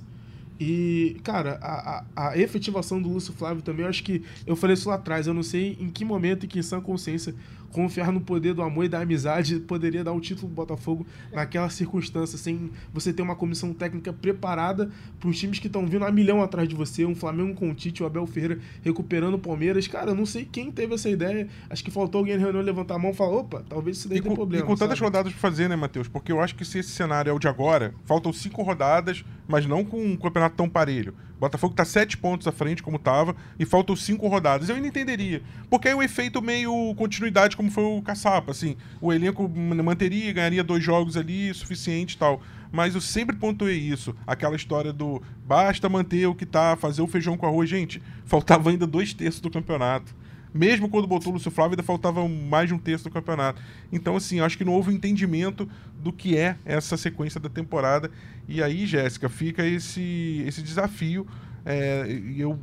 [0.64, 4.76] E, cara, a, a, a, efetivação do Lúcio Flávio também, eu acho que eu falei
[4.76, 7.34] isso lá atrás, eu não sei em que momento e que em sã consciência
[7.72, 11.70] confiar no poder do amor e da amizade poderia dar o título do Botafogo naquela
[11.70, 16.12] circunstância, sem você ter uma comissão técnica preparada para os times que estão vindo a
[16.12, 19.88] milhão atrás de você, um Flamengo com o Tite, o Abel Ferreira recuperando o Palmeiras.
[19.88, 21.48] Cara, eu não sei quem teve essa ideia.
[21.70, 24.20] Acho que faltou alguém na reunião levantar a mão e falar: opa, talvez isso daí
[24.20, 24.64] e tenha problema.
[24.64, 26.08] E com tantas rodadas para fazer, né, Matheus?
[26.08, 29.66] Porque eu acho que se esse cenário é o de agora, faltam cinco rodadas, mas
[29.66, 31.14] não com um campeonato tão parelho.
[31.42, 34.70] Botafogo tá sete pontos à frente, como tava, e faltam cinco rodadas.
[34.70, 35.42] Eu ainda entenderia.
[35.72, 38.78] Porque é um efeito meio continuidade, como foi o Caçapa, assim.
[39.02, 42.44] O elenco manteria, ganharia dois jogos ali, suficiente e tal.
[42.72, 44.16] Mas eu sempre pontuei isso.
[44.28, 47.68] Aquela história do basta manter o que tá, fazer o feijão com arroz.
[47.68, 50.16] Gente, faltava ainda dois terços do campeonato.
[50.54, 53.62] Mesmo quando botou o Lúcio Flávio, ainda faltava mais de um terço do campeonato.
[53.92, 58.12] Então, assim, acho que não houve entendimento do que é essa sequência da temporada.
[58.48, 61.26] E aí, Jéssica, fica esse, esse desafio.
[61.66, 62.60] É, eu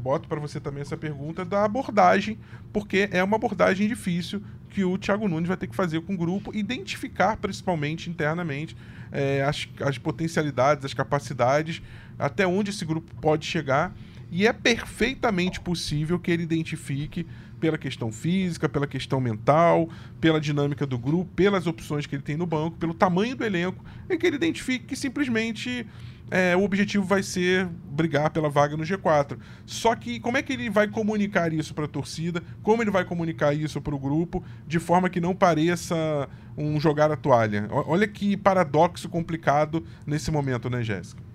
[0.00, 2.38] boto para você também essa pergunta da abordagem,
[2.72, 6.16] porque é uma abordagem difícil que o Thiago Nunes vai ter que fazer com o
[6.16, 8.76] grupo, identificar principalmente internamente
[9.12, 11.82] é, as, as potencialidades, as capacidades,
[12.18, 13.94] até onde esse grupo pode chegar
[14.30, 17.26] e é perfeitamente possível que ele identifique
[17.60, 19.88] pela questão física, pela questão mental,
[20.20, 23.84] pela dinâmica do grupo, pelas opções que ele tem no banco, pelo tamanho do elenco,
[24.08, 25.86] é que ele identifique que simplesmente
[26.30, 29.36] é, o objetivo vai ser brigar pela vaga no G4.
[29.66, 32.42] Só que como é que ele vai comunicar isso para a torcida?
[32.62, 37.10] Como ele vai comunicar isso para o grupo de forma que não pareça um jogar
[37.10, 37.68] a toalha?
[37.70, 41.29] Olha que paradoxo complicado nesse momento, né, Jéssica?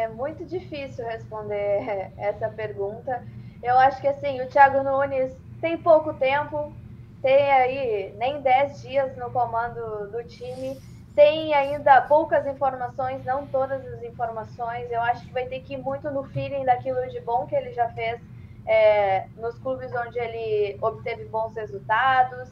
[0.00, 3.22] É muito difícil responder essa pergunta.
[3.62, 6.72] Eu acho que assim, o Thiago Nunes tem pouco tempo,
[7.20, 10.80] tem aí nem 10 dias no comando do time
[11.14, 14.90] tem ainda poucas informações, não todas as informações.
[14.90, 17.72] Eu acho que vai ter que ir muito no feeling daquilo de bom que ele
[17.72, 18.20] já fez
[18.66, 22.48] é, nos clubes onde ele obteve bons resultados.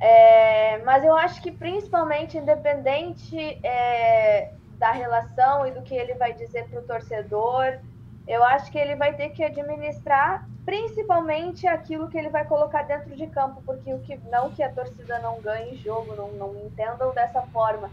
[0.00, 6.32] É, mas eu acho que principalmente, independente é, da relação e do que ele vai
[6.32, 7.78] dizer para o torcedor,
[8.26, 13.16] eu acho que ele vai ter que administrar principalmente aquilo que ele vai colocar dentro
[13.16, 17.10] de campo, porque o que não que a torcida não ganhe jogo, não, não entendam
[17.14, 17.90] dessa forma,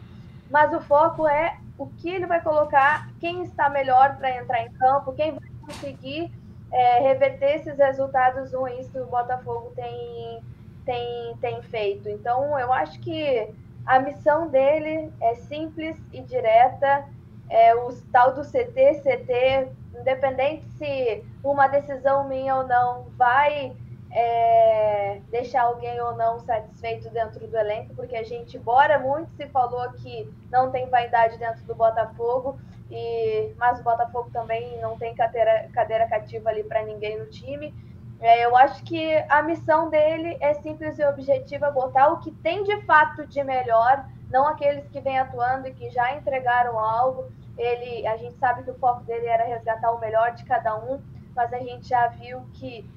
[0.51, 4.71] mas o foco é o que ele vai colocar, quem está melhor para entrar em
[4.73, 6.29] campo, quem vai conseguir
[6.71, 10.43] é, reverter esses resultados ruins que o Botafogo tem,
[10.85, 12.09] tem, tem feito.
[12.09, 13.53] Então, eu acho que
[13.85, 17.05] a missão dele é simples e direta,
[17.49, 19.69] é o tal do CT, CT
[19.99, 23.75] independente se uma decisão minha ou não vai
[24.11, 29.47] é, deixar alguém ou não satisfeito dentro do elenco, porque a gente, embora muito se
[29.47, 32.57] falou que não tem vaidade dentro do Botafogo,
[32.89, 37.73] e, mas o Botafogo também não tem cadeira, cadeira cativa ali para ninguém no time.
[38.19, 42.63] É, eu acho que a missão dele é simples e objetiva, botar o que tem
[42.63, 48.05] de fato de melhor, não aqueles que vêm atuando e que já entregaram algo, ele,
[48.07, 51.01] a gente sabe que o foco dele era resgatar o melhor de cada um,
[51.35, 52.89] mas a gente já viu que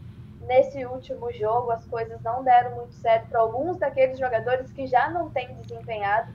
[0.43, 5.11] nesse último jogo as coisas não deram muito certo para alguns daqueles jogadores que já
[5.11, 6.33] não têm desempenhado.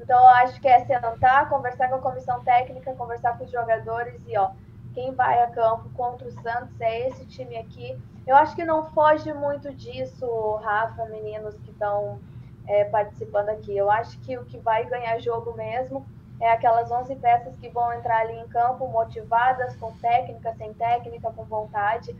[0.00, 4.20] Então eu acho que é sentar, conversar com a comissão técnica, conversar com os jogadores
[4.26, 4.50] e ó,
[4.94, 7.98] quem vai a campo contra o Santos é esse time aqui.
[8.26, 12.18] Eu acho que não foge muito disso, Rafa, meninos que estão
[12.66, 13.76] é, participando aqui.
[13.76, 16.04] Eu acho que o que vai ganhar jogo mesmo
[16.40, 21.30] é aquelas 11 peças que vão entrar ali em campo motivadas, com técnica, sem técnica,
[21.32, 22.14] com vontade,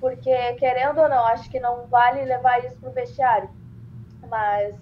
[0.00, 3.50] porque querendo ou não, acho que não vale levar isso para o vestiário,
[4.28, 4.74] mas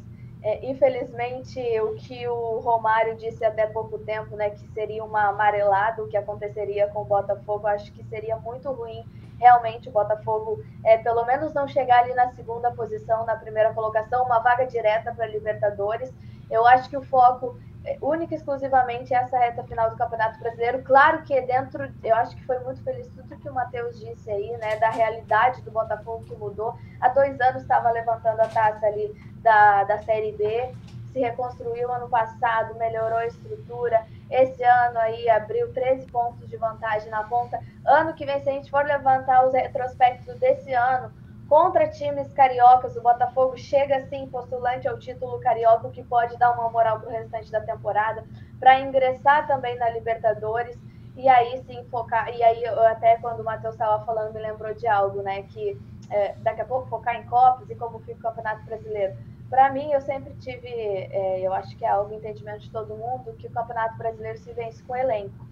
[0.43, 6.05] é, infelizmente o que o Romário disse até pouco tempo, né, que seria uma amarelada
[6.05, 9.05] o que aconteceria com o Botafogo, acho que seria muito ruim
[9.39, 14.24] realmente o Botafogo, é, pelo menos não chegar ali na segunda posição, na primeira colocação,
[14.24, 16.12] uma vaga direta para Libertadores.
[16.51, 17.59] Eu acho que o foco
[18.01, 20.82] única e exclusivamente essa reta final do Campeonato Brasileiro.
[20.82, 24.57] Claro que dentro, eu acho que foi muito feliz tudo que o Matheus disse aí,
[24.59, 26.76] né, da realidade do Botafogo que mudou.
[27.01, 30.74] Há dois anos estava levantando a taça ali da, da Série B,
[31.19, 34.07] se reconstruiu ano passado, melhorou a estrutura.
[34.31, 37.59] Esse ano aí abriu 13 pontos de vantagem na ponta.
[37.85, 41.12] Ano que vem, se a gente for levantar os retrospectos desse ano,
[41.49, 46.71] contra times cariocas, o Botafogo chega assim postulante ao título carioca, que pode dar uma
[46.71, 48.23] moral para o restante da temporada,
[48.61, 50.79] para ingressar também na Libertadores
[51.16, 52.33] e aí sim focar.
[52.33, 55.43] E aí, até quando o Matheus estava falando, me lembrou de algo, né?
[55.43, 55.77] Que
[56.11, 59.16] é, daqui a pouco focar em Copas e como fica o Campeonato Brasileiro.
[59.51, 63.35] Para mim, eu sempre tive, é, eu acho que é algo entendimento de todo mundo,
[63.39, 65.47] que o Campeonato Brasileiro se vence com elenco,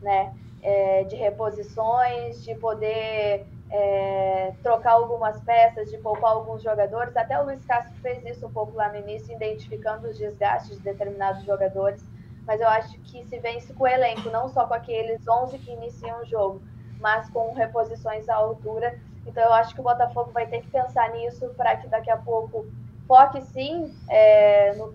[0.00, 0.34] né?
[0.62, 7.16] É, de reposições, de poder é, trocar algumas peças, de poupar alguns jogadores.
[7.16, 10.82] Até o Luiz Castro fez isso um pouco lá no início, identificando os desgastes de
[10.82, 12.02] determinados jogadores.
[12.46, 15.72] Mas eu acho que se vence com o elenco, não só com aqueles 11 que
[15.72, 16.62] iniciam o jogo,
[17.00, 18.98] mas com reposições à altura.
[19.26, 22.16] Então eu acho que o Botafogo vai ter que pensar nisso para que daqui a
[22.16, 22.64] pouco
[23.06, 24.92] foque sim é, no,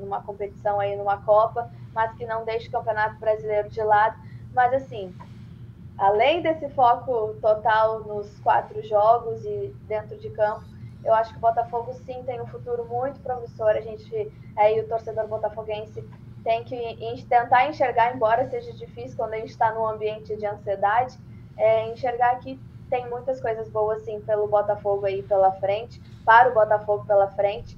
[0.00, 4.16] numa competição aí, numa Copa, mas que não deixe o Campeonato Brasileiro de lado.
[4.52, 5.14] Mas assim,
[5.98, 10.64] além desse foco total nos quatro jogos e dentro de campo,
[11.04, 13.70] eu acho que o Botafogo sim tem um futuro muito promissor.
[13.70, 16.02] A gente, aí o torcedor botafoguense
[16.42, 21.18] tem que tentar enxergar, embora seja difícil quando a gente está num ambiente de ansiedade,
[21.56, 22.60] é, enxergar que
[22.94, 27.76] tem muitas coisas boas sim pelo Botafogo aí pela frente, para o Botafogo pela frente.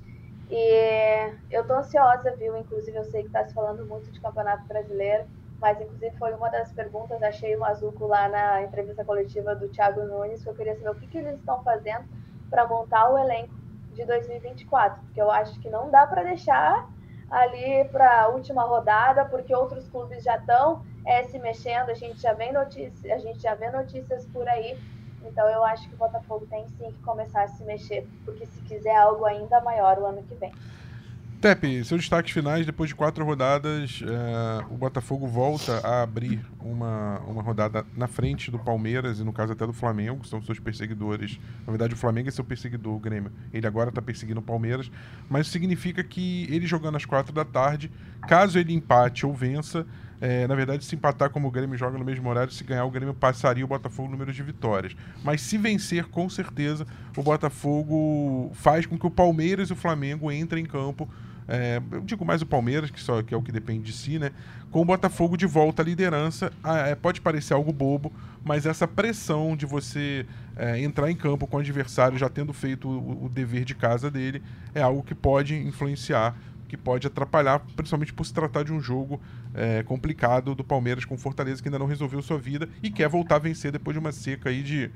[0.51, 2.55] E eu tô ansiosa, viu?
[2.55, 5.25] Inclusive, eu sei que está se falando muito de Campeonato Brasileiro
[5.61, 10.03] mas inclusive foi uma das perguntas, achei o Mazuco lá na entrevista coletiva do Thiago
[10.03, 12.05] Nunes, que eu queria saber o que, que eles estão fazendo
[12.51, 13.55] para montar o elenco
[13.95, 16.89] de 2024, porque eu acho que não dá para deixar
[17.31, 22.21] ali para a última rodada, porque outros clubes já estão é, se mexendo, a gente
[22.21, 24.79] já vê notícias, a gente já vê notícias por aí
[25.29, 28.61] Então eu acho que o Botafogo tem sim que começar a se mexer, porque se
[28.62, 30.53] quiser algo ainda maior o ano que vem.
[31.41, 37.20] Tepe, seus destaques finais, depois de quatro rodadas, é, o Botafogo volta a abrir uma,
[37.20, 40.59] uma rodada na frente do Palmeiras e, no caso, até do Flamengo, que são seus
[40.59, 41.39] perseguidores.
[41.66, 43.31] Na verdade, o Flamengo é seu perseguidor, o Grêmio.
[43.53, 44.91] Ele agora está perseguindo o Palmeiras,
[45.29, 47.93] mas significa que ele jogando às quatro da tarde,
[48.27, 49.87] caso ele empate ou vença,
[50.21, 52.91] é, na verdade, se empatar como o Grêmio joga no mesmo horário, se ganhar, o
[52.91, 54.97] Grêmio passaria o Botafogo número de vitórias.
[55.23, 56.87] Mas se vencer, com certeza,
[57.17, 61.09] o Botafogo faz com que o Palmeiras e o Flamengo entrem em campo.
[61.49, 64.19] É, eu digo mais o Palmeiras, que, só, que é o que depende de si,
[64.19, 64.33] né?
[64.71, 66.53] Com o Botafogo de volta à liderança,
[66.87, 68.12] é, pode parecer algo bobo,
[68.45, 72.89] mas essa pressão de você é, entrar em campo com o adversário já tendo feito
[72.89, 74.43] o, o dever de casa dele
[74.75, 76.37] é algo que pode influenciar
[76.69, 79.21] que pode atrapalhar, principalmente por se tratar de um jogo
[79.55, 83.37] é, complicado do Palmeiras com Fortaleza, que ainda não resolveu sua vida e quer voltar
[83.37, 84.91] a vencer depois de uma seca aí de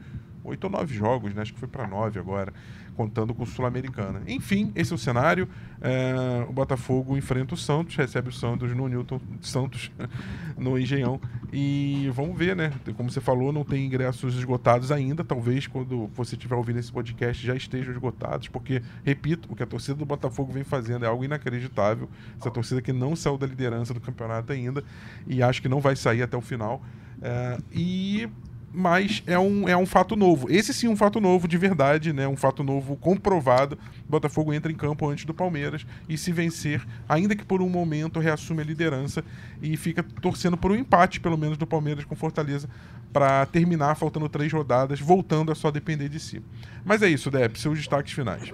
[0.45, 1.43] oito ou nove jogos, né?
[1.43, 2.53] Acho que foi para nove agora
[3.01, 4.21] contando com o Sul-Americana.
[4.27, 5.49] Enfim, esse é o cenário.
[5.81, 9.91] É, o Botafogo enfrenta o Santos, recebe o Santos no Newton Santos
[10.59, 11.19] no Engenhão.
[11.51, 12.71] E vamos ver, né?
[12.99, 15.25] Como você falou, não tem ingressos esgotados ainda.
[15.25, 19.67] Talvez quando você estiver ouvindo esse podcast já estejam esgotados, porque, repito, o que a
[19.67, 22.07] torcida do Botafogo vem fazendo é algo inacreditável.
[22.39, 24.85] Essa torcida que não saiu da liderança do campeonato ainda
[25.27, 26.83] e acho que não vai sair até o final.
[27.23, 28.29] É, e
[28.73, 30.51] mas é um, é um fato novo.
[30.51, 32.29] Esse sim é um fato novo de verdade, né?
[32.29, 33.79] Um fato novo comprovado.
[34.07, 37.69] O Botafogo entra em campo antes do Palmeiras e se vencer, ainda que por um
[37.69, 39.25] momento reassume a liderança
[39.61, 42.69] e fica torcendo por um empate, pelo menos, do Palmeiras com Fortaleza
[43.13, 46.41] para terminar, faltando três rodadas, voltando a só depender de si.
[46.85, 48.51] Mas é isso, Dep, seus destaques finais.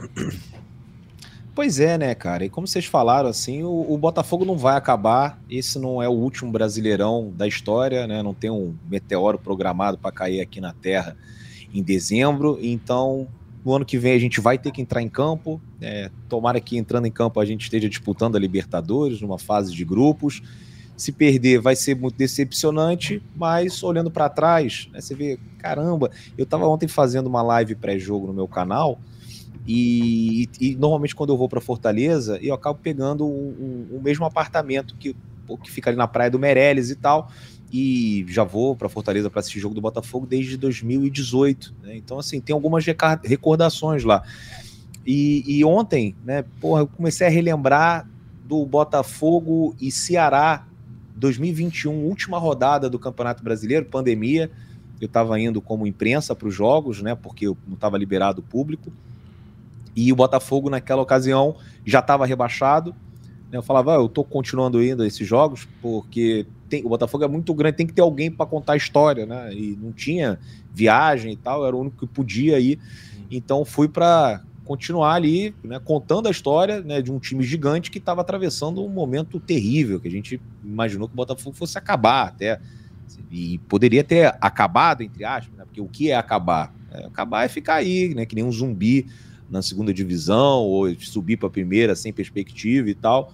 [1.57, 2.44] Pois é, né, cara?
[2.44, 5.40] E como vocês falaram, assim, o, o, Botafogo não vai acabar.
[5.48, 8.22] Esse não é o último brasileirão da história, né?
[8.22, 11.16] Não tem um meteoro programado para cair aqui na Terra
[11.72, 12.59] em dezembro.
[12.61, 13.26] Então,
[13.64, 15.59] no ano que vem a gente vai ter que entrar em campo.
[15.80, 19.82] É, tomara que entrando em campo a gente esteja disputando a Libertadores numa fase de
[19.82, 20.42] grupos.
[20.94, 26.44] Se perder vai ser muito decepcionante, mas olhando para trás, né, você vê, caramba, eu
[26.44, 29.00] estava ontem fazendo uma live pré-jogo no meu canal
[29.67, 34.25] e, e, normalmente quando eu vou para Fortaleza, eu acabo pegando o um, um, mesmo
[34.25, 35.17] apartamento que,
[35.62, 37.31] que fica ali na praia do Meireles e tal.
[37.73, 41.75] E já vou para Fortaleza para assistir jogo do Botafogo desde 2018.
[41.83, 41.97] Né?
[41.97, 42.85] Então, assim, tem algumas
[43.25, 44.23] recordações lá.
[45.05, 48.09] E, e, ontem, né, porra, eu comecei a relembrar
[48.45, 50.64] do Botafogo e Ceará
[51.17, 54.51] 2021, última rodada do Campeonato Brasileiro, pandemia.
[55.01, 57.14] Eu estava indo como imprensa para os jogos, né?
[57.14, 58.93] Porque não estava liberado o público.
[59.97, 62.94] E o Botafogo, naquela ocasião, já estava rebaixado.
[63.51, 67.28] Eu falava, ah, eu estou continuando indo a esses jogos, porque tem, o Botafogo é
[67.28, 69.55] muito grande, tem que ter alguém para contar a história, né?
[69.55, 70.38] E não tinha
[70.74, 72.78] viagem e tal, era o único que podia ir.
[73.30, 77.99] Então fui para continuar ali, né, contando a história né, de um time gigante que
[77.99, 82.61] estava atravessando um momento terrível, que a gente imaginou que o Botafogo fosse acabar até.
[83.30, 86.74] E poderia ter acabado, entre aspas, né, porque o que é acabar?
[86.90, 89.07] É, acabar é ficar aí, né, que nem um zumbi
[89.51, 93.32] na segunda divisão ou subir para a primeira sem perspectiva e tal.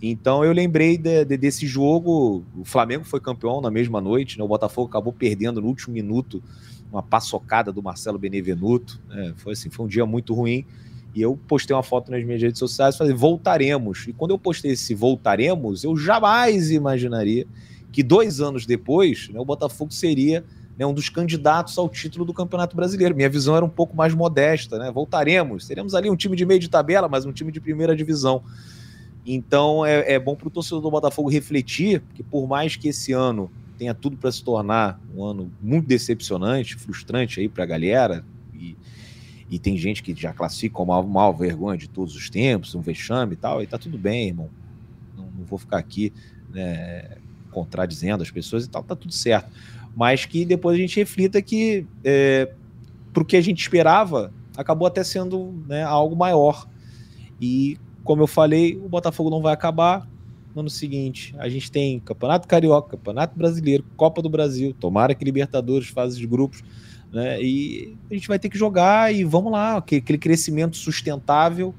[0.00, 2.44] Então eu lembrei de, de, desse jogo.
[2.56, 4.44] O Flamengo foi campeão na mesma noite, né?
[4.44, 6.42] o Botafogo acabou perdendo no último minuto
[6.90, 9.00] uma paçocada do Marcelo Benevenuto.
[9.08, 9.34] Né?
[9.36, 10.64] Foi assim, foi um dia muito ruim.
[11.14, 14.06] E eu postei uma foto nas minhas redes sociais e falei, voltaremos.
[14.06, 17.46] E quando eu postei esse voltaremos, eu jamais imaginaria
[17.90, 20.44] que dois anos depois né, o Botafogo seria
[20.78, 23.14] né, um dos candidatos ao título do Campeonato Brasileiro.
[23.14, 24.92] Minha visão era um pouco mais modesta, né?
[24.92, 28.44] Voltaremos, teremos ali um time de meio de tabela, mas um time de primeira divisão.
[29.26, 33.12] Então é, é bom para o torcedor do Botafogo refletir que, por mais que esse
[33.12, 38.24] ano tenha tudo para se tornar um ano muito decepcionante, frustrante aí para a galera,
[38.54, 38.76] e,
[39.50, 42.80] e, tem gente que já classifica como a maior vergonha de todos os tempos, um
[42.80, 44.50] vexame e tal, e tá tudo bem, irmão.
[45.16, 46.12] Não, não vou ficar aqui
[46.50, 47.18] né,
[47.52, 49.48] contradizendo as pessoas e tal, tá tudo certo
[49.98, 52.52] mas que depois a gente reflita que é,
[53.12, 56.68] para o que a gente esperava acabou até sendo né, algo maior.
[57.40, 60.08] E como eu falei, o Botafogo não vai acabar
[60.54, 61.34] no ano seguinte.
[61.36, 66.28] A gente tem Campeonato Carioca, Campeonato Brasileiro, Copa do Brasil, tomara que Libertadores, fases de
[66.28, 66.62] grupos,
[67.12, 67.42] né?
[67.42, 71.74] E a gente vai ter que jogar e vamos lá, aquele crescimento sustentável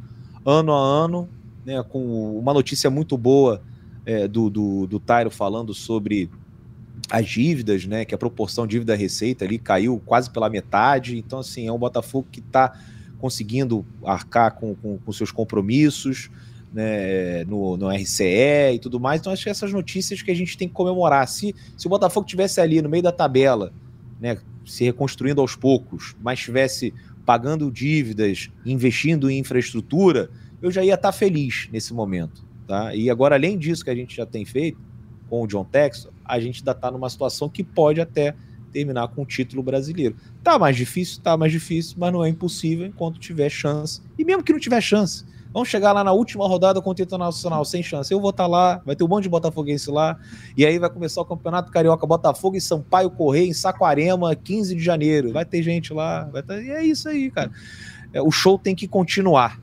[0.46, 1.30] ano a ano,
[1.66, 1.82] né?
[1.84, 3.62] Com uma notícia muito boa
[4.06, 6.30] é, do, do, do Tairo falando sobre
[7.10, 8.06] as dívidas, né?
[8.06, 11.18] Que a proporção dívida-receita ali caiu quase pela metade.
[11.18, 12.78] Então, assim, é um Botafogo que está
[13.20, 16.30] conseguindo arcar com, com, com, seus compromissos
[16.74, 19.20] né, no, no RCE e tudo mais.
[19.20, 21.28] Então, acho que essas notícias que a gente tem que comemorar.
[21.28, 23.74] Se, se o Botafogo tivesse ali no meio da tabela,
[24.20, 24.38] né?
[24.66, 26.94] se reconstruindo aos poucos, mas estivesse
[27.26, 30.30] pagando dívidas, investindo em infraestrutura,
[30.62, 32.44] eu já ia estar feliz nesse momento.
[32.68, 32.96] Tá?
[32.96, 34.89] E agora, além disso que a gente já tem feito
[35.30, 38.36] com o John Texton, a gente ainda está numa situação que pode até
[38.72, 40.16] terminar com o título brasileiro.
[40.44, 44.02] Tá mais difícil, tá mais difícil, mas não é impossível enquanto tiver chance.
[44.18, 47.66] E mesmo que não tiver chance, vamos chegar lá na última rodada com o Internacional
[47.66, 48.14] sem chance.
[48.14, 50.18] Eu vou estar tá lá, vai ter um monte de botafoguense lá,
[50.56, 54.84] e aí vai começar o Campeonato Carioca Botafogo e Sampaio Correia em Saquarema, 15 de
[54.84, 55.32] janeiro.
[55.32, 56.64] Vai ter gente lá, vai ter...
[56.64, 57.52] e é isso aí, cara.
[58.14, 59.60] É, o show tem que continuar.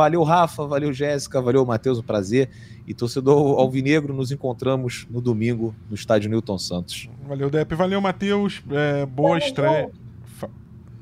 [0.00, 2.48] Valeu, Rafa, valeu, Jéssica, valeu, Matheus, um prazer.
[2.86, 7.10] E torcedor alvinegro, nos encontramos no domingo no estádio Newton Santos.
[7.28, 7.74] Valeu, Depp.
[7.74, 8.62] Valeu, Matheus.
[8.70, 9.90] É, boa valeu, estreia.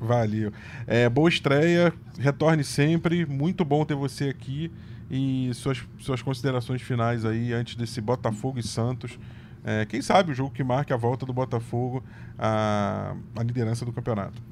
[0.01, 0.53] Valeu.
[0.85, 1.95] É, boa estreia.
[2.19, 3.25] Retorne sempre.
[3.25, 4.69] Muito bom ter você aqui.
[5.09, 9.17] E suas, suas considerações finais aí antes desse Botafogo e Santos.
[9.65, 12.03] É, quem sabe o jogo que marque a volta do Botafogo
[12.37, 14.43] à, à liderança do campeonato.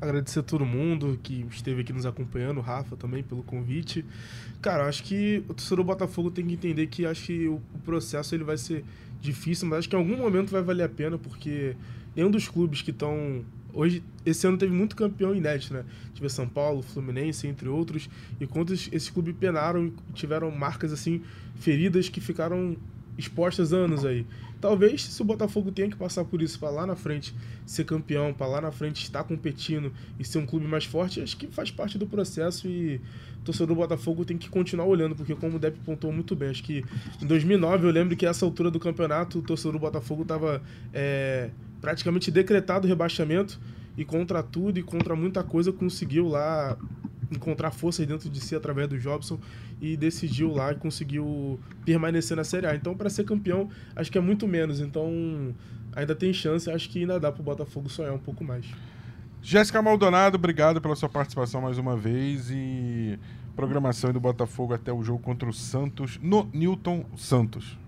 [0.00, 4.02] Agradecer a todo mundo que esteve aqui nos acompanhando, Rafa também pelo convite.
[4.62, 8.34] Cara, acho que o torcedor do Botafogo tem que entender que acho que o, processo
[8.34, 8.82] ele vai ser
[9.20, 11.76] difícil, mas acho que em algum momento vai valer a pena, porque
[12.16, 13.44] nenhum dos clubes que estão
[13.74, 15.84] hoje esse ano teve muito campeão inédito, né?
[16.14, 18.08] Tive São Paulo, Fluminense, entre outros,
[18.40, 21.22] e quantos esses clubes penaram e tiveram marcas assim
[21.56, 22.74] feridas que ficaram
[23.18, 24.26] expostas anos aí.
[24.60, 27.34] Talvez se o Botafogo tenha que passar por isso para lá na frente
[27.64, 31.36] ser campeão, para lá na frente estar competindo e ser um clube mais forte, acho
[31.36, 33.00] que faz parte do processo e
[33.40, 36.50] o torcedor do Botafogo tem que continuar olhando, porque como o Depp pontuou muito bem,
[36.50, 36.84] acho que
[37.22, 41.48] em 2009 eu lembro que essa altura do campeonato o torcedor do Botafogo estava é,
[41.80, 43.58] praticamente decretado o rebaixamento
[43.96, 46.76] e contra tudo e contra muita coisa conseguiu lá
[47.30, 49.38] encontrar força dentro de si através do Jobson
[49.80, 52.74] e decidiu lá e conseguiu permanecer na Série A.
[52.74, 54.80] Então, para ser campeão, acho que é muito menos.
[54.80, 55.54] Então,
[55.94, 58.66] ainda tem chance, acho que ainda dá para o Botafogo sonhar um pouco mais.
[59.42, 63.18] Jéssica Maldonado, obrigado pela sua participação mais uma vez e
[63.56, 67.78] programação do Botafogo até o jogo contra o Santos no Newton Santos.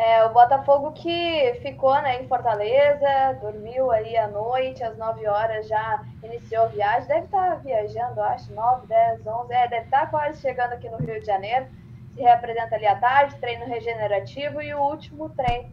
[0.00, 5.68] É, o Botafogo que ficou né, em Fortaleza, dormiu aí à noite, às 9 horas
[5.68, 7.06] já iniciou a viagem.
[7.06, 9.52] Deve estar viajando, acho, 9, 10, 11.
[9.52, 11.66] É, deve estar quase chegando aqui no Rio de Janeiro.
[12.14, 15.68] Se representa ali à tarde, treino regenerativo e o último treino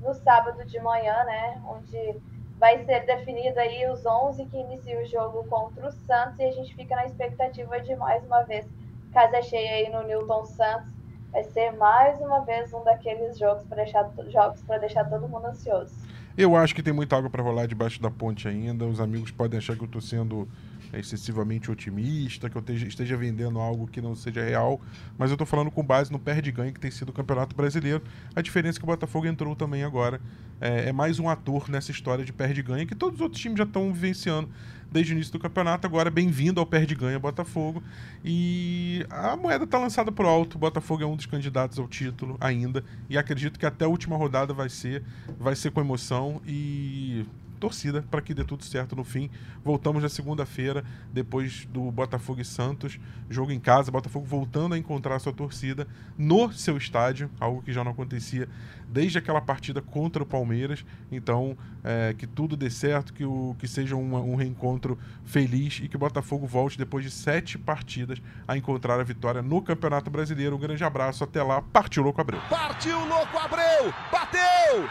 [0.00, 1.60] no sábado de manhã, né?
[1.68, 2.18] Onde
[2.58, 6.38] vai ser definido aí os 11 que iniciam o jogo contra o Santos.
[6.38, 8.66] E a gente fica na expectativa de mais uma vez
[9.12, 10.95] casa cheia aí no Newton Santos
[11.32, 15.94] vai ser mais uma vez um daqueles jogos para deixar, jogos deixar todo mundo ansioso.
[16.36, 18.84] Eu acho que tem muita água para rolar debaixo da ponte ainda.
[18.84, 20.46] Os amigos podem achar que eu estou sendo
[20.92, 24.80] excessivamente otimista, que eu esteja, esteja, vendendo algo que não seja real,
[25.18, 28.02] mas eu estou falando com base no perde-ganho que tem sido o Campeonato Brasileiro.
[28.34, 30.20] A diferença é que o Botafogo entrou também agora.
[30.60, 33.64] É, é mais um ator nessa história de perde-ganho que todos os outros times já
[33.64, 34.48] estão vivenciando
[34.90, 35.86] desde o início do campeonato.
[35.86, 37.82] Agora, bem-vindo ao perde-ganha Botafogo.
[38.24, 40.56] E a moeda está lançada para o alto.
[40.56, 42.84] O Botafogo é um dos candidatos ao título ainda.
[43.08, 45.02] E acredito que até a última rodada vai ser,
[45.38, 46.40] vai ser com emoção.
[46.46, 47.26] E
[47.56, 49.30] torcida para que dê tudo certo no fim.
[49.64, 52.98] Voltamos na segunda-feira, depois do Botafogo e Santos,
[53.28, 55.86] jogo em casa, Botafogo voltando a encontrar sua torcida
[56.16, 58.48] no seu estádio, algo que já não acontecia
[58.88, 60.84] desde aquela partida contra o Palmeiras.
[61.10, 65.88] Então, é, que tudo dê certo, que, o, que seja um, um reencontro feliz e
[65.88, 70.56] que o Botafogo volte depois de sete partidas a encontrar a vitória no Campeonato Brasileiro.
[70.56, 71.60] Um grande abraço, até lá.
[71.60, 72.40] Partiu Louco Abreu.
[72.48, 73.92] Partiu Louco Abreu!
[74.10, 74.88] Bateu!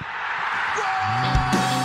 [0.75, 1.84] Gol!